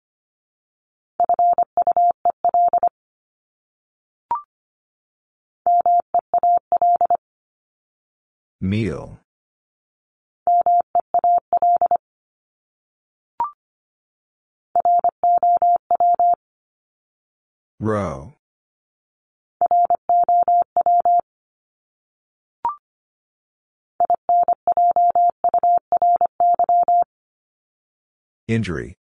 Meal. 8.63 9.19
Row. 17.81 18.35
Injury. 28.47 29.00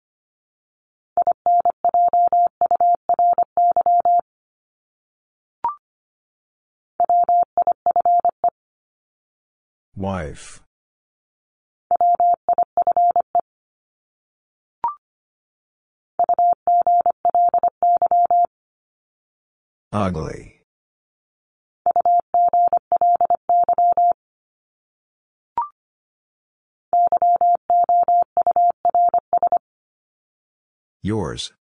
Wife. 9.99 10.63
Ugly. 19.93 20.63
Yours. 31.03 31.53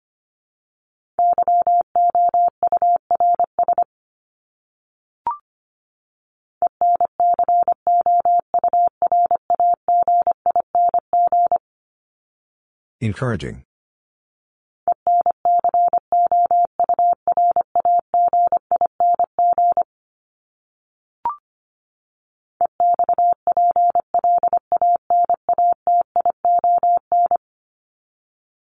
Encouraging. 13.01 13.65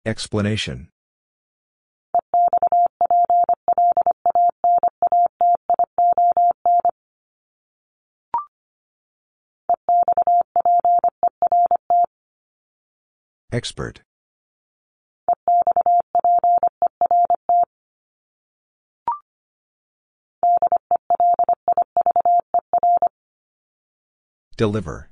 Explanation. 0.05 0.89
Expert. 13.51 14.01
Deliver. 24.55 25.09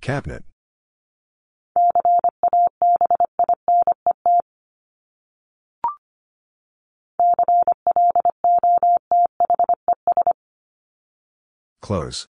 Cabinet. 0.00 0.44
Close. 11.80 12.26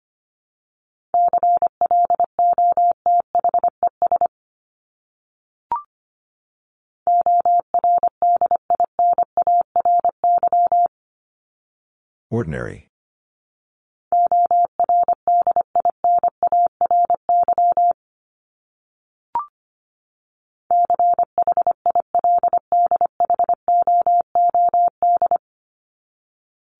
Ordinary. 12.31 12.89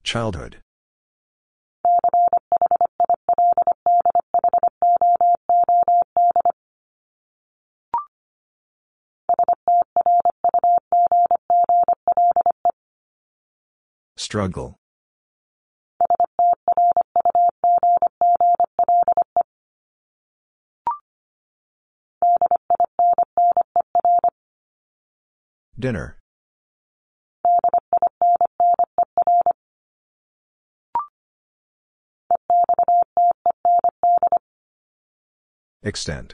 Childhood. 0.03 0.62
Struggle. 14.33 14.79
Dinner. 25.79 26.17
Extent. 35.83 36.33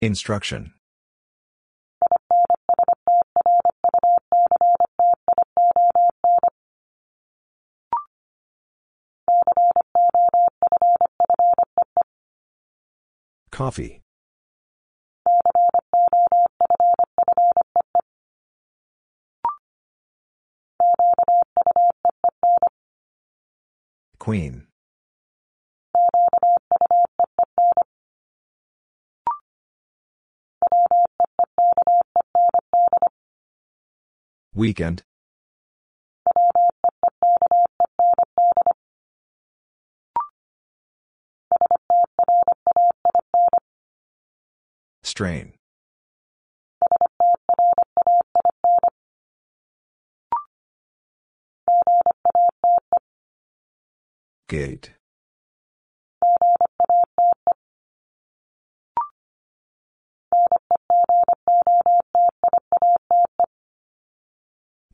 Instruction. 0.00 0.72
Coffee. 13.50 14.02
Queen. 24.18 24.66
Weekend. 34.54 35.02
Strain. 45.02 45.54
Gate. 54.48 54.92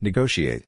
Negotiate. 0.03 0.63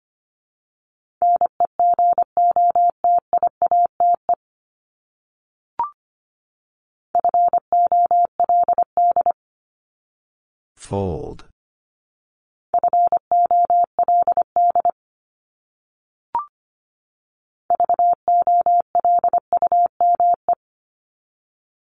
Fold. 10.77 11.45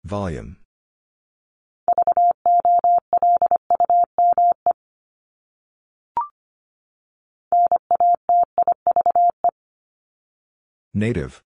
Volume. 0.03 0.57
Native. 10.93 11.43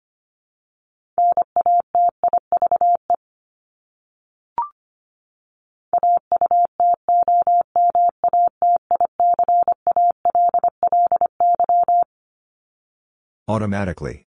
Automatically. 13.48 14.26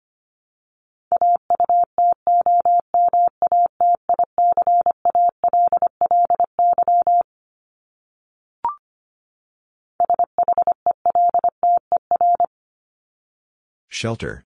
Shelter. 13.87 14.43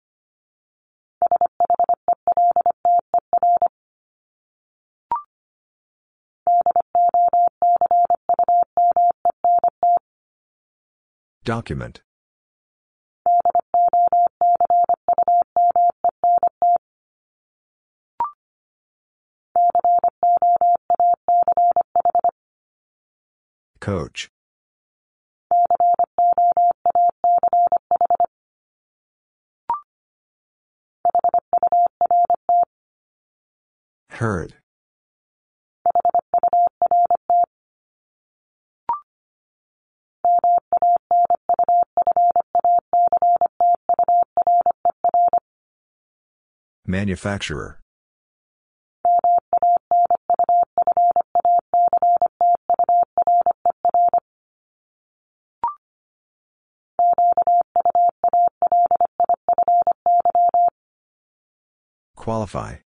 Document. 11.48 12.02
Coach. 23.80 24.28
Heard. 34.10 34.56
Manufacturer. 46.86 47.80
Qualify. 62.16 62.87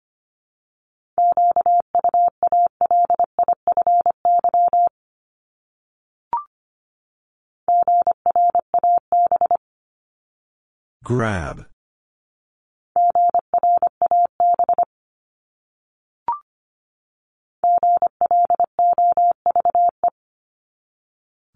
Grab. 11.10 11.66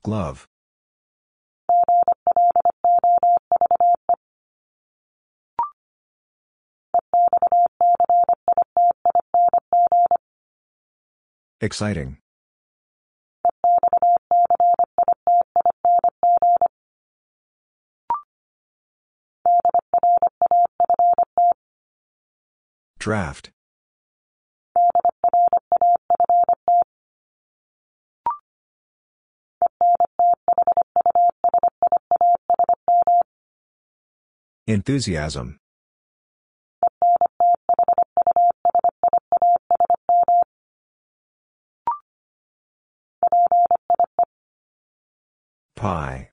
Glove. 0.01 0.47
Exciting. 11.61 12.22
Draft. 23.03 23.51
Enthusiasm. 34.67 35.59
Pie. 45.75 46.32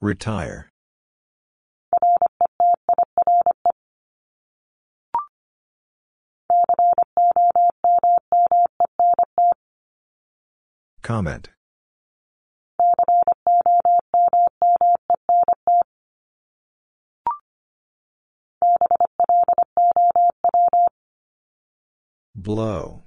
Retire. 0.00 0.68
Comment. 11.02 11.48
Blow. 22.34 23.05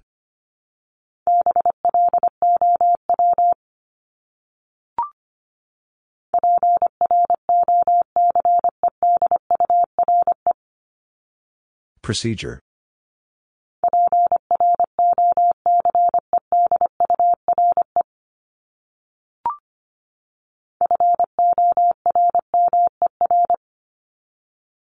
Procedure. 12.10 12.60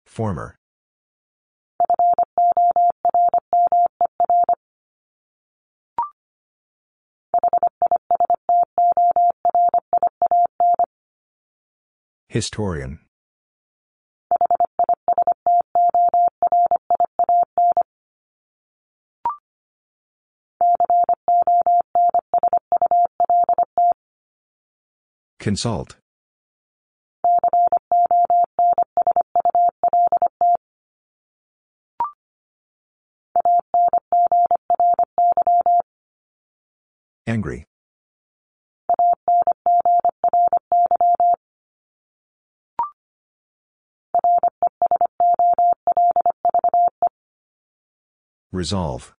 Former. 0.05 0.57
Historian. 12.27 13.05
Consult. 25.45 25.97
Angry. 37.27 37.67
Resolve. 48.51 49.13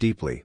Deeply. 0.00 0.44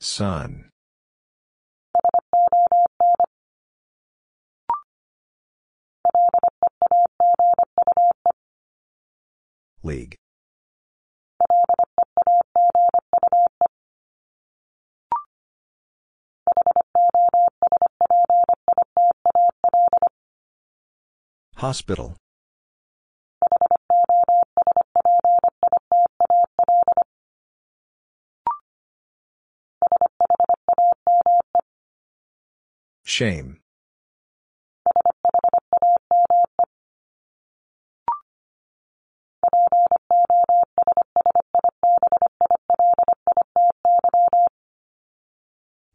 Sun. 0.00 0.70
League. 9.84 10.16
Hospital. 21.62 22.16
Shame. 33.04 33.60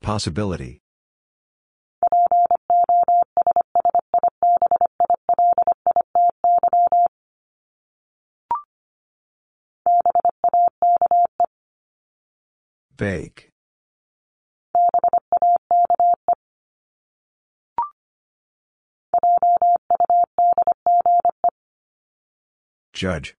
Possibility. 0.01 0.79
Bake. 12.97 13.51
Judge. 22.93 23.35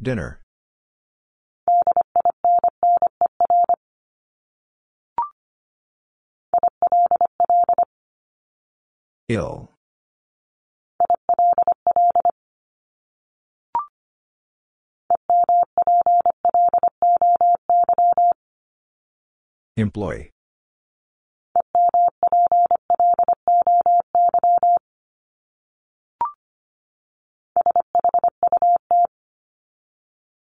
Dinner. 0.00 0.40
Ill. 9.28 9.70
Employee. 19.76 20.30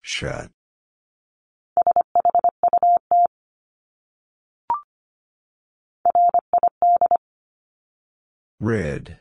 Shut. 0.01 0.51
Red. 8.61 9.17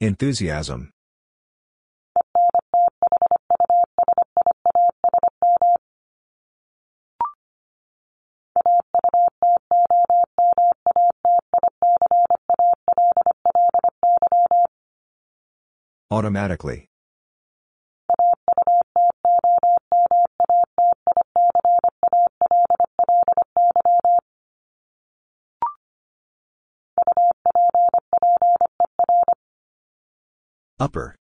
Enthusiasm. 0.00 0.90
Automatically. 16.10 16.89
Upper. 30.80 31.14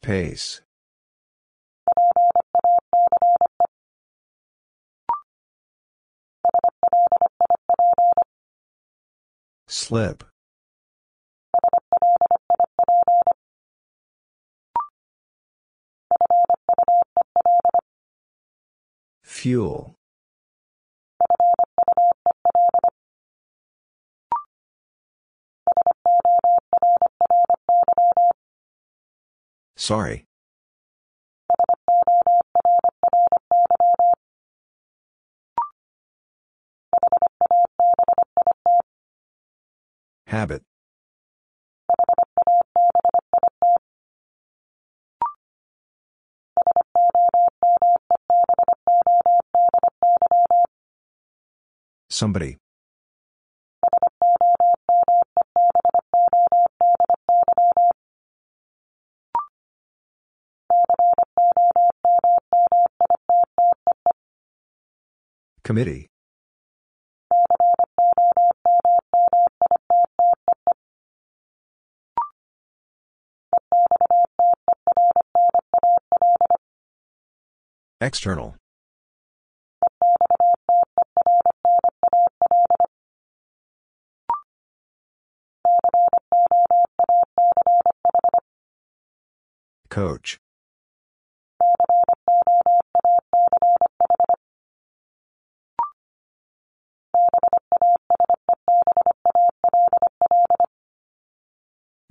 Pace. 0.00 0.62
Slip. 9.68 10.24
Fuel. 19.42 19.96
Sorry. 29.74 30.26
Habit. 40.28 40.62
Somebody. 52.12 52.58
Committee. 65.64 66.08
External. 78.02 78.61
Coach. 89.92 90.38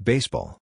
Baseball. 0.04 0.58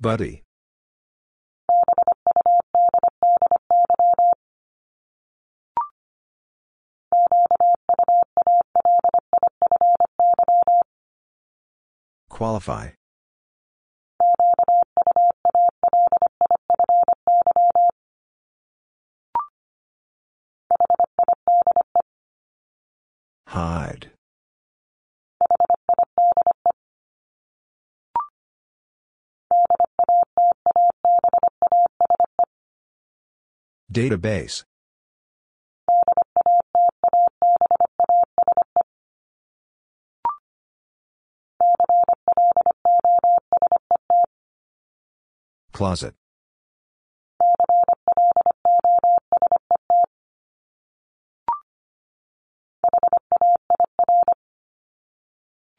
Buddy. 0.00 0.44
Qualify. 12.28 12.90
Hide. 23.48 24.12
Database. 33.98 34.64
Closet. 45.72 46.14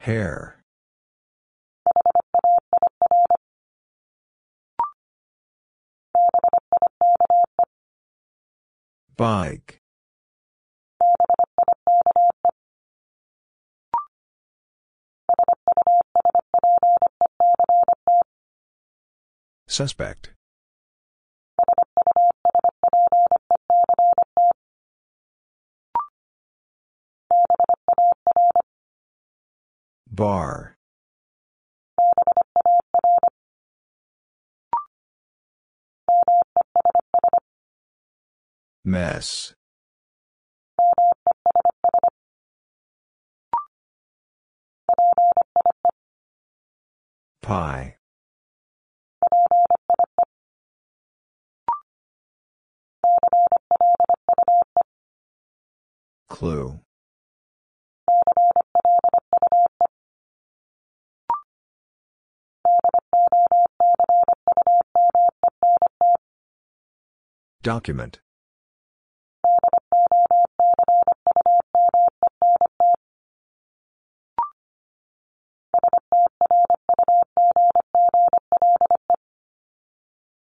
Hair. 0.00 0.59
Bike. 9.20 9.82
Suspect. 19.68 20.32
Bar. 30.10 30.78
Mess. 38.84 39.54
Pie. 47.42 47.96
Clue. 56.28 56.80
Document. 67.62 68.20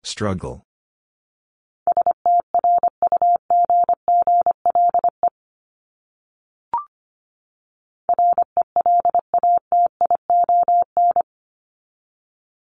Struggle. 0.05 0.64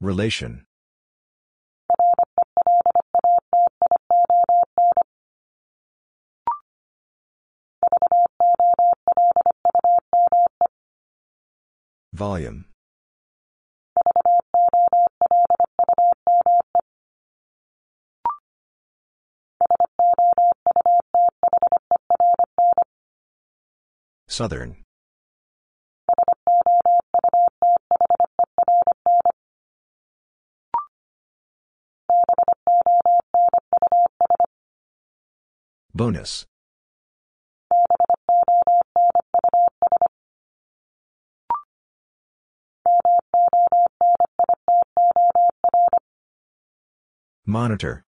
Relation. 0.01 0.65
Volume. 12.13 12.65
Southern. 24.28 24.76
Bonus. 35.94 36.45
Monitor. 47.47 48.03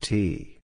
T. 0.00 0.60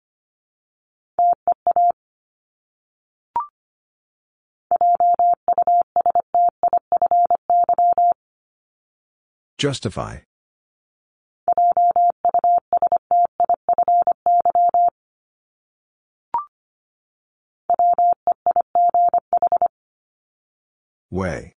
Justify. 9.57 10.19
Way. 21.11 21.55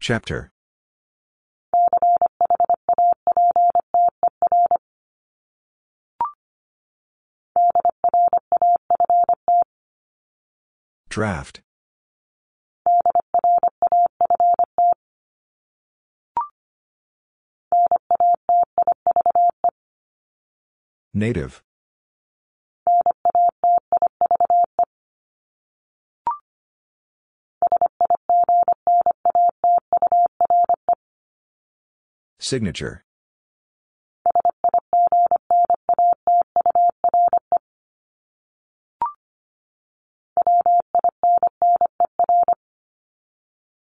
Chapter. 0.00 0.52
Draft. 11.08 11.60
Native. 21.12 21.62
Signature. 32.38 33.04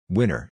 Winner. 0.09 0.51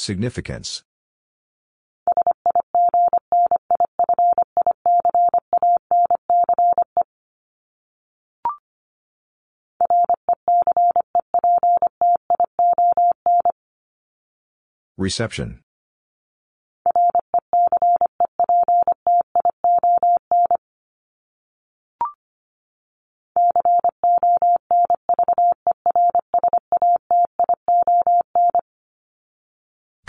Significance. 0.00 0.82
Reception. 14.96 15.60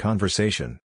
Conversation. 0.01 0.79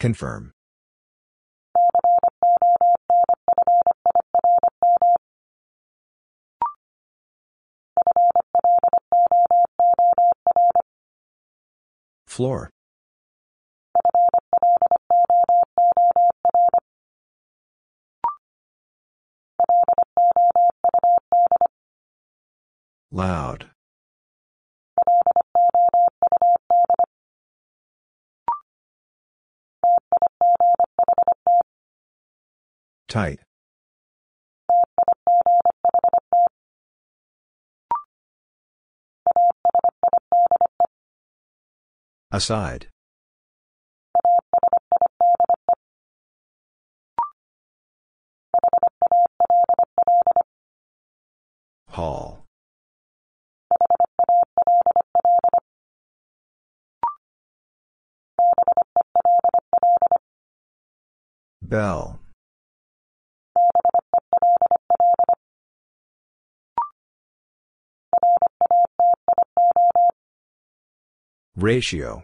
Confirm. 0.00 0.50
Floor. 12.26 12.70
Loud. 23.18 23.66
Tight. 33.08 33.40
Aside. 42.30 42.86
Hall. 51.88 52.37
Bell. 61.68 62.18
Ratio. 71.56 72.22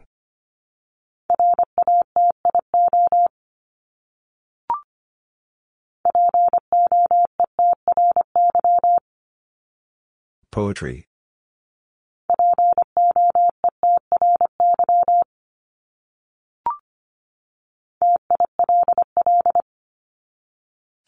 Poetry. 10.50 11.04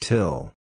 Till. 0.01 0.53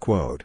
Quote. 0.00 0.44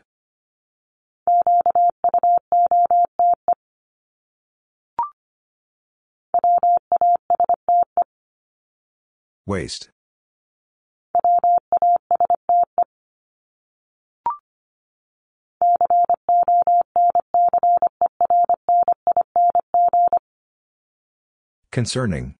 Waste. 9.46 9.90
Concerning. 21.72 22.36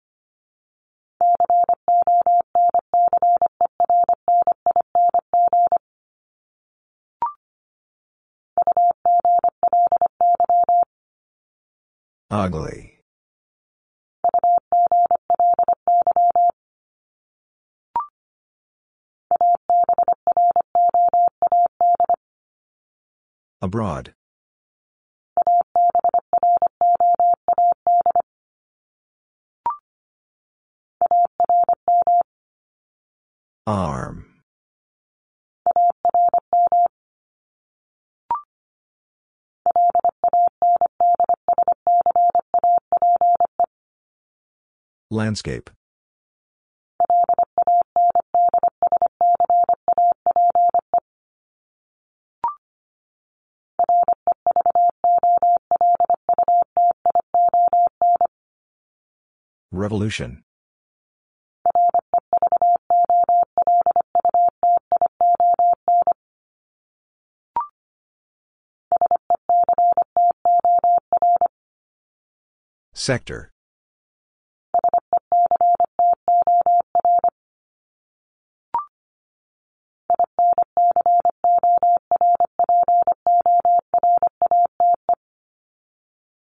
Ugly. 12.32 13.00
Abroad. 23.62 24.14
Arm. 33.70 34.26
Landscape. 45.12 45.70
Revolution. 59.72 60.44
Sector. 73.00 73.50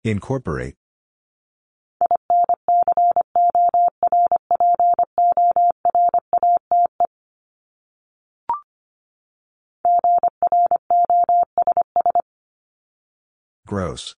Incorporate. 0.04 0.74
Gross. 13.66 14.14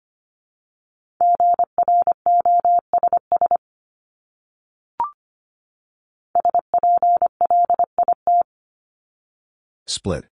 Split. 9.87 10.25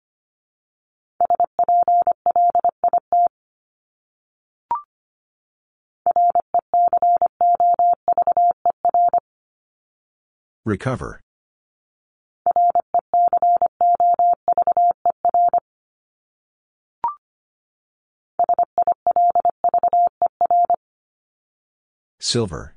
Recover. 10.64 11.20
Silver. 22.18 22.74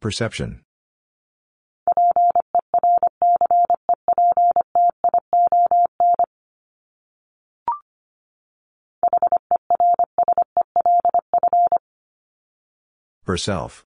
Perception. 0.00 0.62
Herself. 13.24 13.84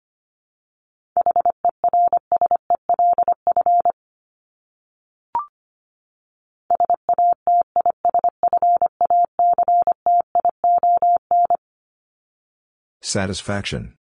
Satisfaction. 13.01 13.97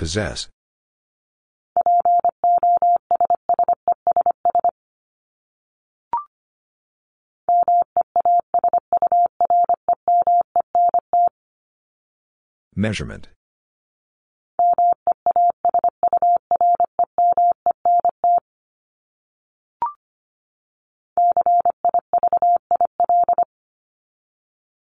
Possess. 0.00 0.48
Measurement. 12.74 13.28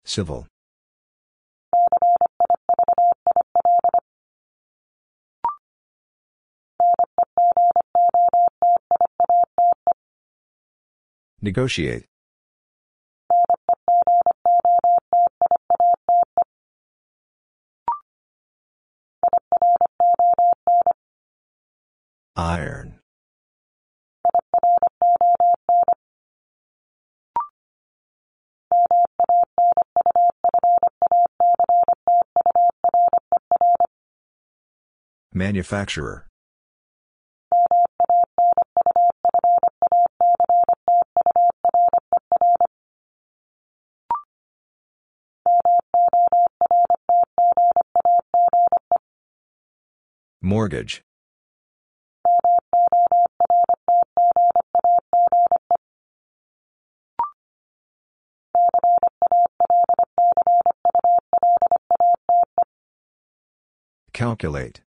Civil. 0.03 0.45
Negotiate. 11.45 12.05
Iron. 22.35 22.99
Manufacturer. 35.31 36.25
Mortgage. 50.55 51.03
Calculate. 64.13 64.84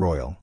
Royal. 0.00 0.38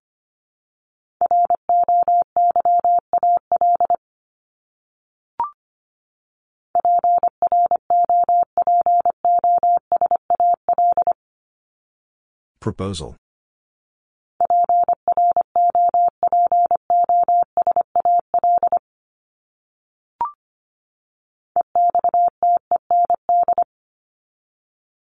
Proposal. 12.59 13.15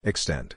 Extent. 0.05 0.57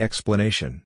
Explanation. 0.00 0.82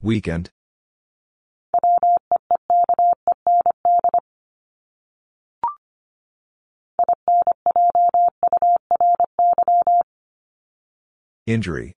Weekend. 0.00 0.50
Injury. 11.44 11.96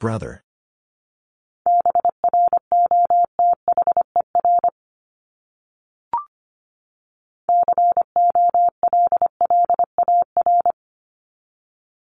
Brother. 0.00 0.42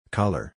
Color. 0.10 0.56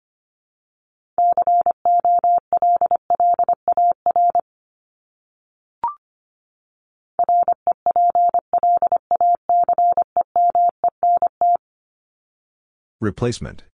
Replacement. 13.01 13.65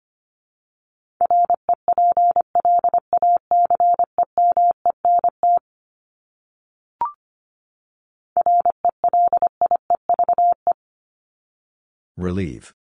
Relieve. 12.28 12.74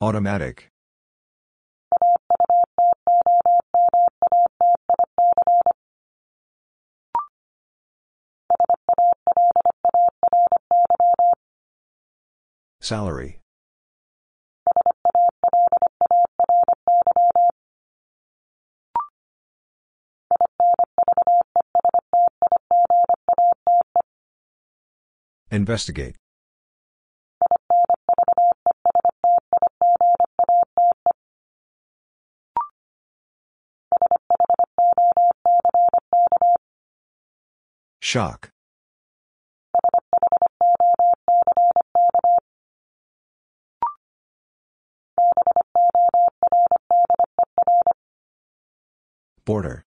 Automatic. 0.00 0.72
Salary. 12.80 13.43
Investigate. 25.54 26.16
Shock. 38.00 38.50
Border. 49.44 49.84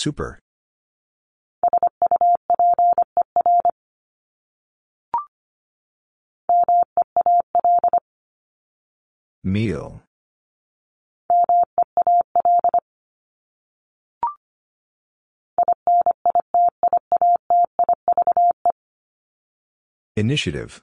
Super. 0.00 0.38
Meal. 9.44 10.02
Initiative. 20.16 20.82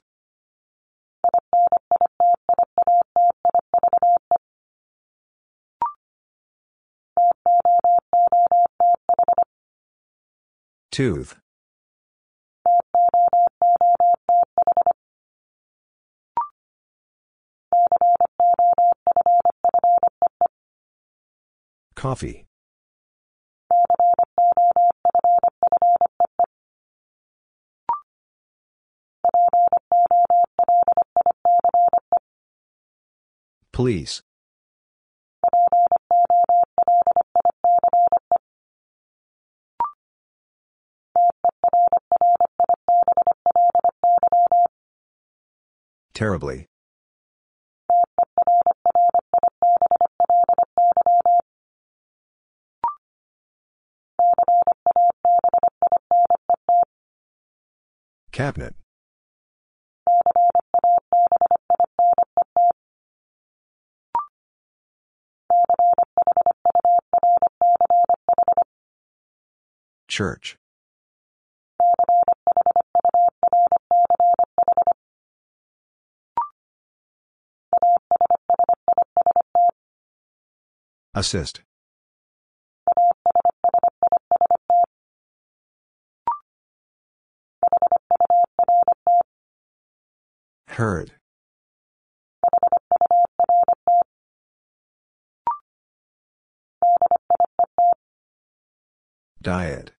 Tooth. 10.98 11.36
Coffee. 21.94 22.46
Police. 33.72 34.22
Terribly. 46.18 46.66
Cabinet. 58.32 58.74
Church. 70.08 70.58
Assist. 81.18 81.62
Heard. 90.68 91.10
Diet. 99.42 99.90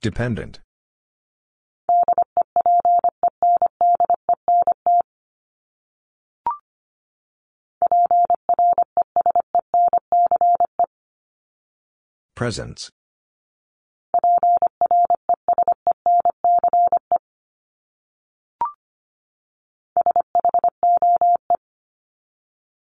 Dependent. 0.00 0.58
Presence. 12.34 12.90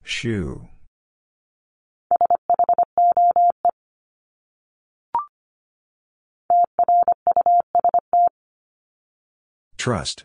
Shoe. 0.02 0.68
Trust. 9.76 10.24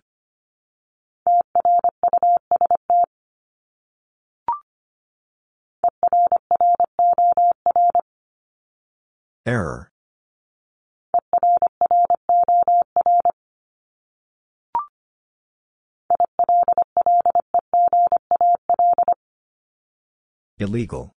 Error. 9.45 9.91
Illegal. 20.59 21.11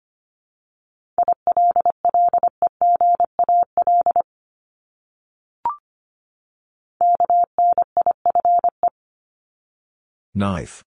Knife. 10.32 10.84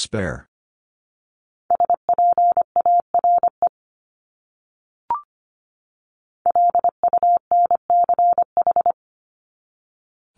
Spare. 0.00 0.48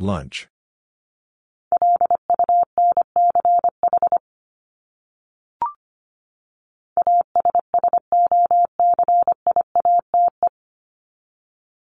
Lunch. 0.01 0.49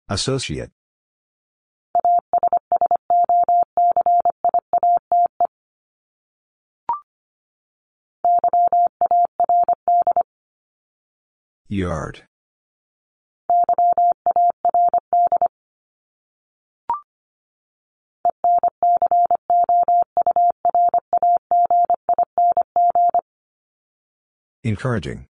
Associate. 0.09 0.78
Yard. 11.71 12.23
Encouraging. 24.65 25.27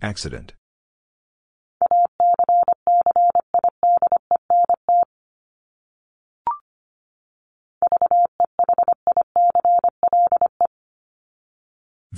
Accident. 0.00 0.54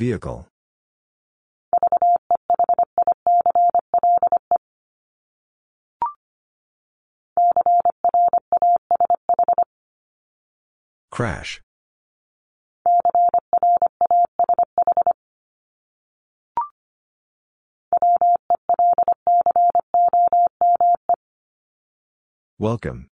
Vehicle. 0.00 0.46
Crash. 11.10 11.60
Welcome. 22.58 23.10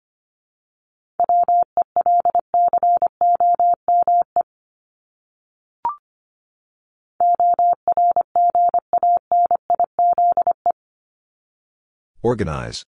Organize. 12.23 12.83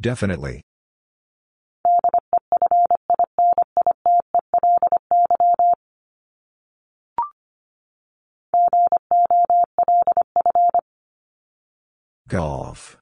Definitely. 0.00 0.60
Golf. 12.34 12.96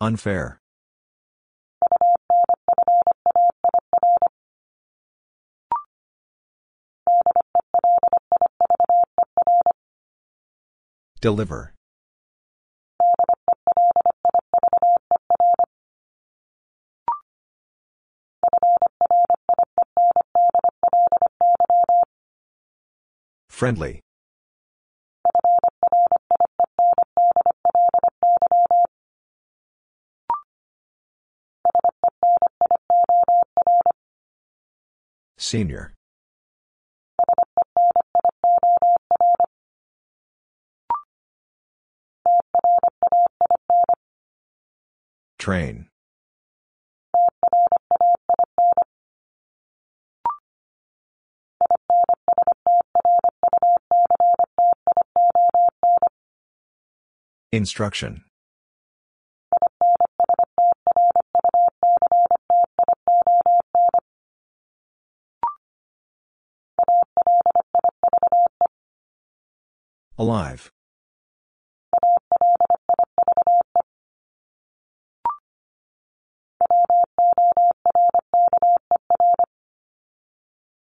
Unfair. 0.00 0.58
Deliver. 11.20 11.73
Friendly. 23.64 24.02
Senior. 35.38 35.94
Train. 45.38 45.88
Instruction. 57.54 58.24
Alive. 70.18 70.72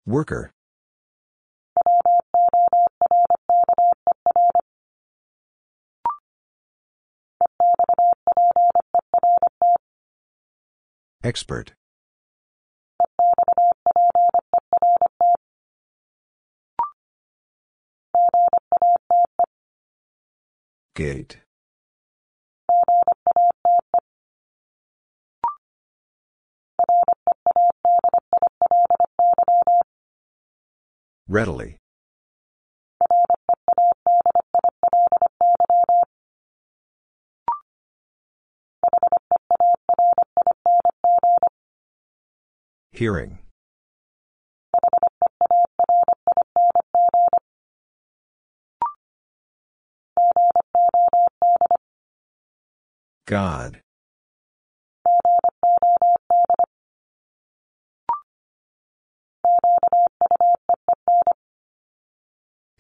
Worker. 0.06 0.52
Expert. 11.22 11.74
Gate. 20.96 21.40
Readily. 31.28 31.79
Hearing. 43.00 43.38
God. 53.26 53.80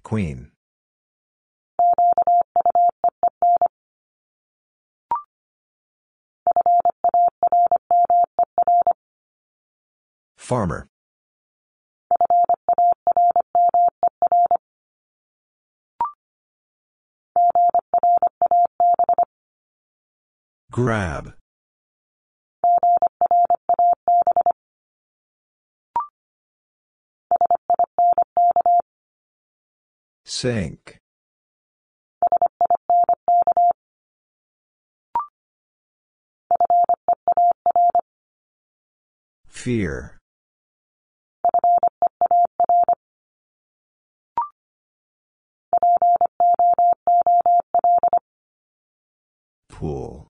Queen. 0.04 0.52
Farmer. 10.50 10.88
Grab. 20.72 21.34
Sink. 30.26 30.98
Fear. 39.48 40.19
Pool. 49.80 50.28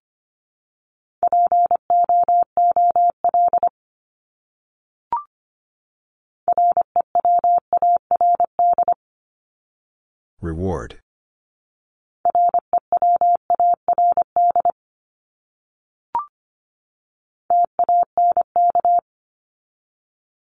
Reward. 10.39 10.99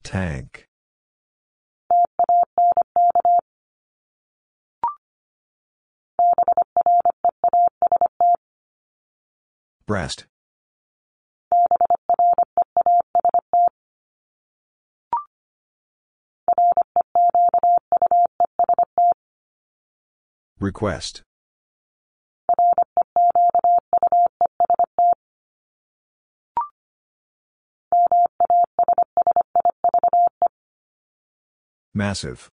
Tank. 0.03 0.67
Breast. 9.87 10.27
Request. 20.59 21.23
Massive. 31.95 32.51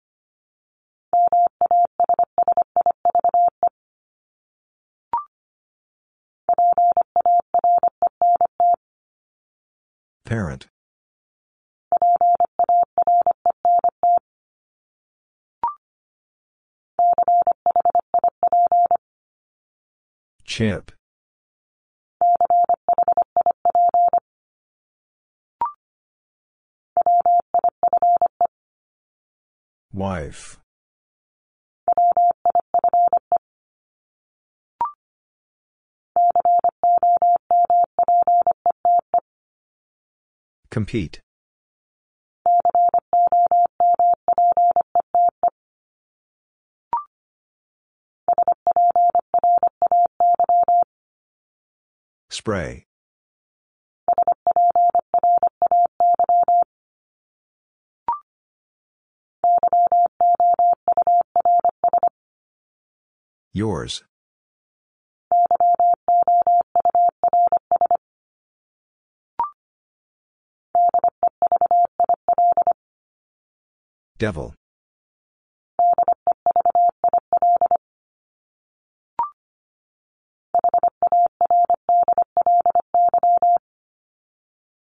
Parent. 10.27 10.67
Chip. 20.43 20.91
Wife. 29.93 30.59
Compete. 40.77 41.21
Spray. 52.29 52.85
Yours. 63.51 64.03
Devil. 74.17 74.55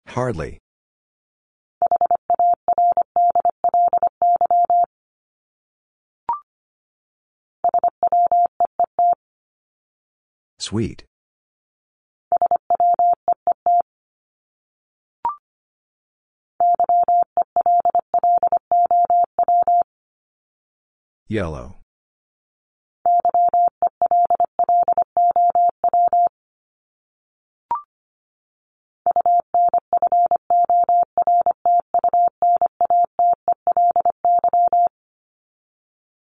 Hardly. 0.08 0.58
Sweet. 10.58 11.04
Yellow. 21.30 21.76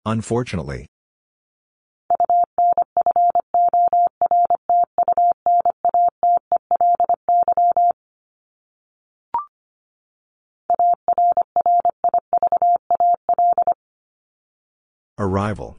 Unfortunately. 0.06 0.86
Arrival. 15.24 15.78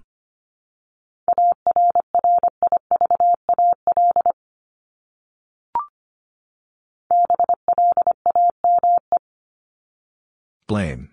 Blame. 10.67 11.11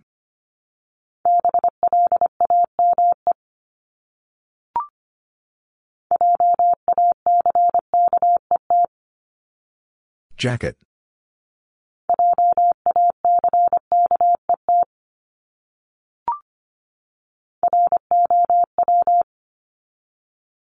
Jacket. 10.38 10.78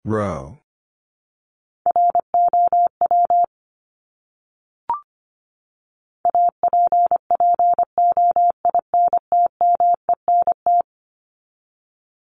Row. 0.09 0.57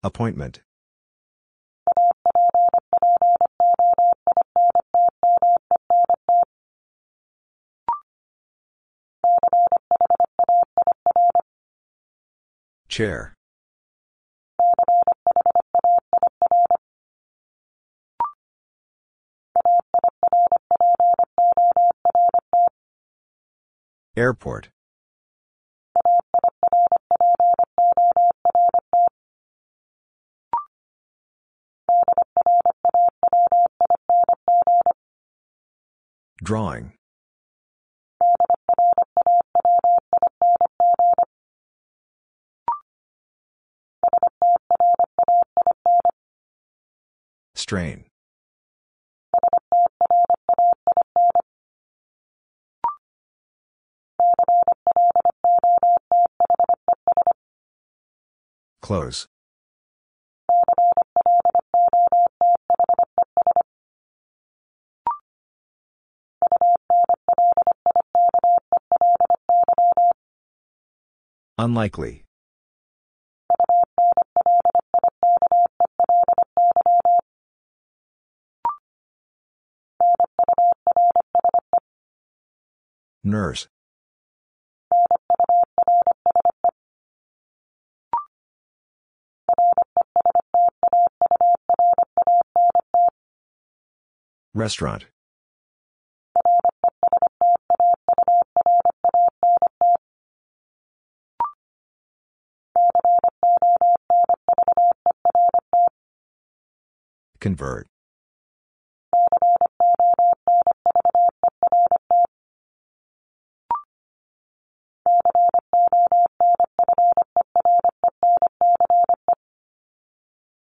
Appointment. 0.01 0.61
Chair. 12.87 13.34
Airport. 24.17 24.69
Drawing. 36.41 36.93
Strain. 47.55 48.05
Close. 58.85 59.25
Unlikely. 71.57 72.25
Nurse. 83.23 83.67
Restaurant. 94.55 95.03
Convert. 107.41 107.87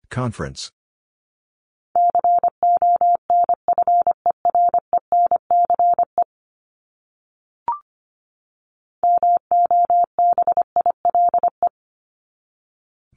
Conference. 0.09 0.71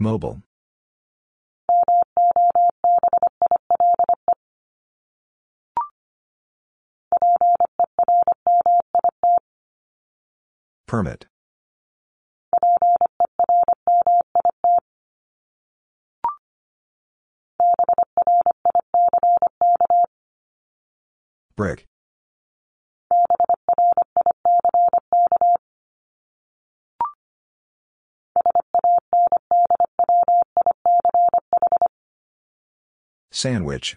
Mobile. 0.02 0.42
Permit. 10.88 11.26
Brick. 21.56 21.86
Sandwich. 33.32 33.96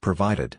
Provided. 0.00 0.58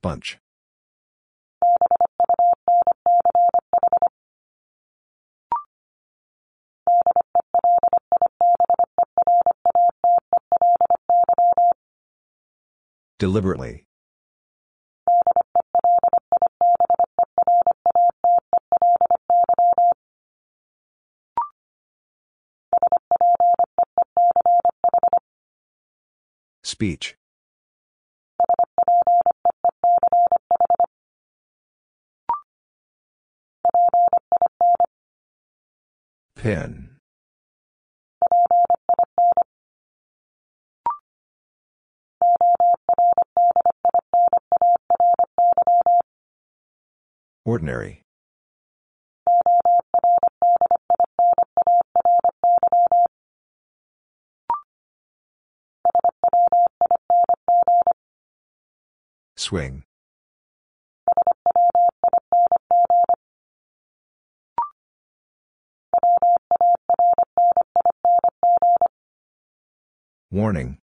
Bunch. 0.00 0.41
Deliberately. 13.22 13.86
Speech. 26.64 27.14
Pin. 36.34 36.91
Ordinary. 47.44 48.04
Swing. 59.36 59.82
Warning. 70.30 70.81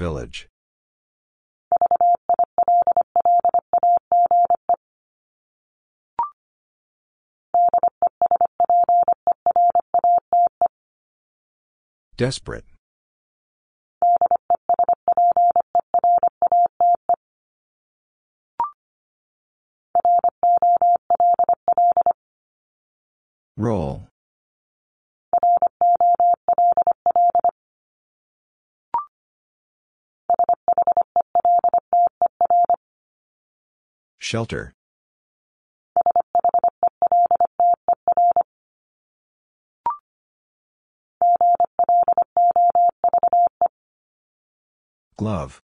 Village. 0.00 0.48
Desperate. 12.16 12.64
Roll. 23.58 24.08
Shelter. 34.30 34.72
Glove. 45.16 45.60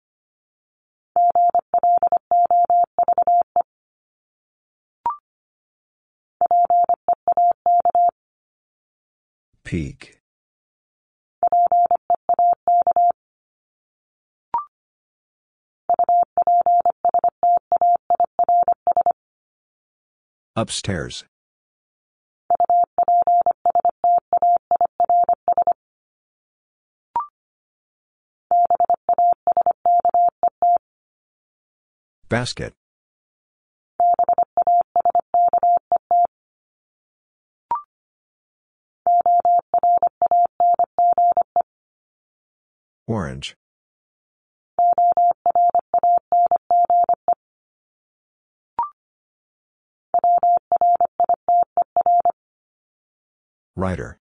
Peak. 9.66 10.23
Upstairs. 20.56 21.24
Basket. 32.30 32.74
Orange. 43.08 43.56
Writer. 53.76 54.20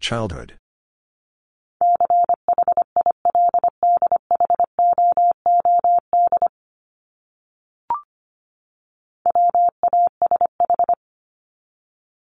Childhood. 0.00 0.54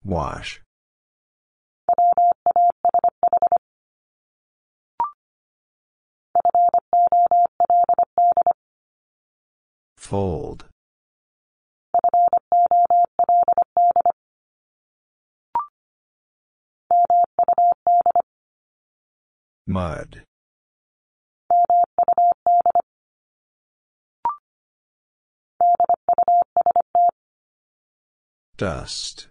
Wash. 0.05 0.61
Fold. 9.97 10.67
Mud. 19.67 20.23
Dust. 28.57 29.29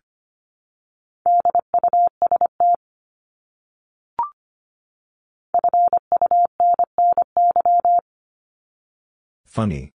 Funny. 9.55 9.93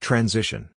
Transition. 0.00 0.70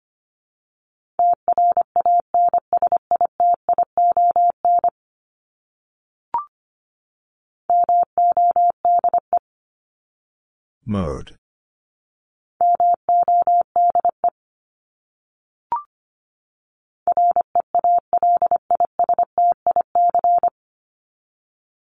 Mode. 10.87 11.40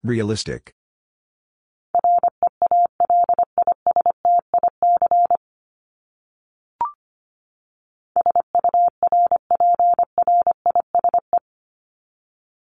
Realistic. 0.04 0.72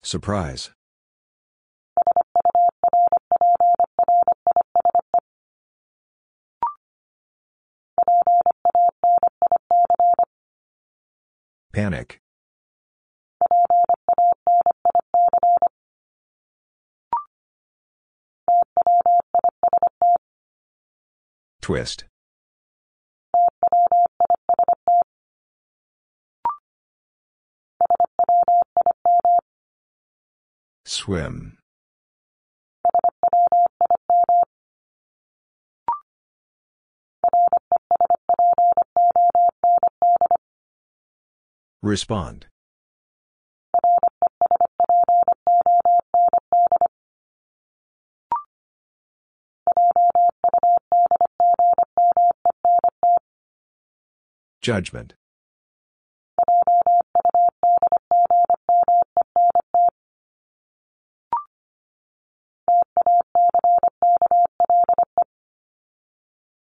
Surprise. 0.03 0.71
Panic. 11.73 12.21
Twist. 21.69 22.05
Swim. 30.87 31.59
Respond. 41.83 42.47
Judgment. 54.61 55.15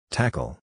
Tackle. 0.10 0.58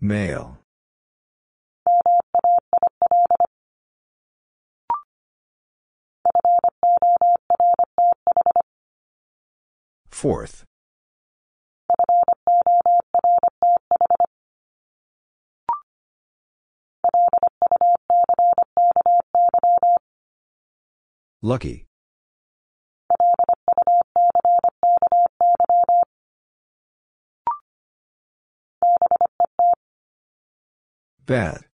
Male. 0.00 0.59
Fourth. 10.10 10.64
Lucky. 21.42 21.86
Bad. 31.24 31.69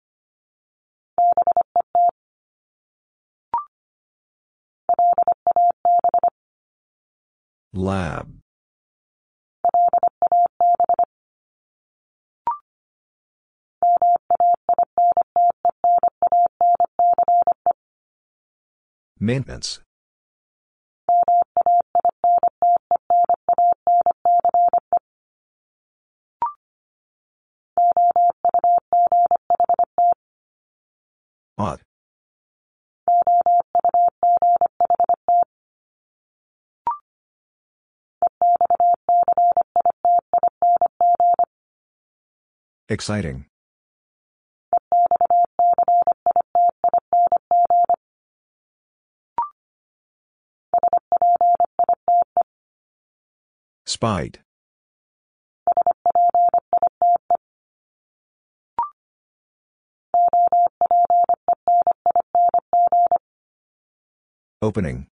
Lab. 7.73 8.29
Maintenance. 19.19 19.79
Ought. 31.57 31.81
Exciting. 42.89 43.45
Spite. 53.85 54.39
Opening. 64.61 65.07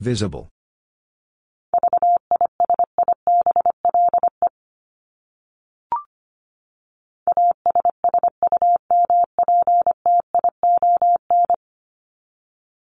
Visible. 0.00 0.48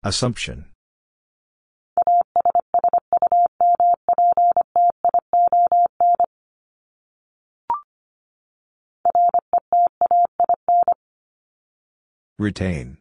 Assumption. 0.02 0.66
Retain. 12.38 12.96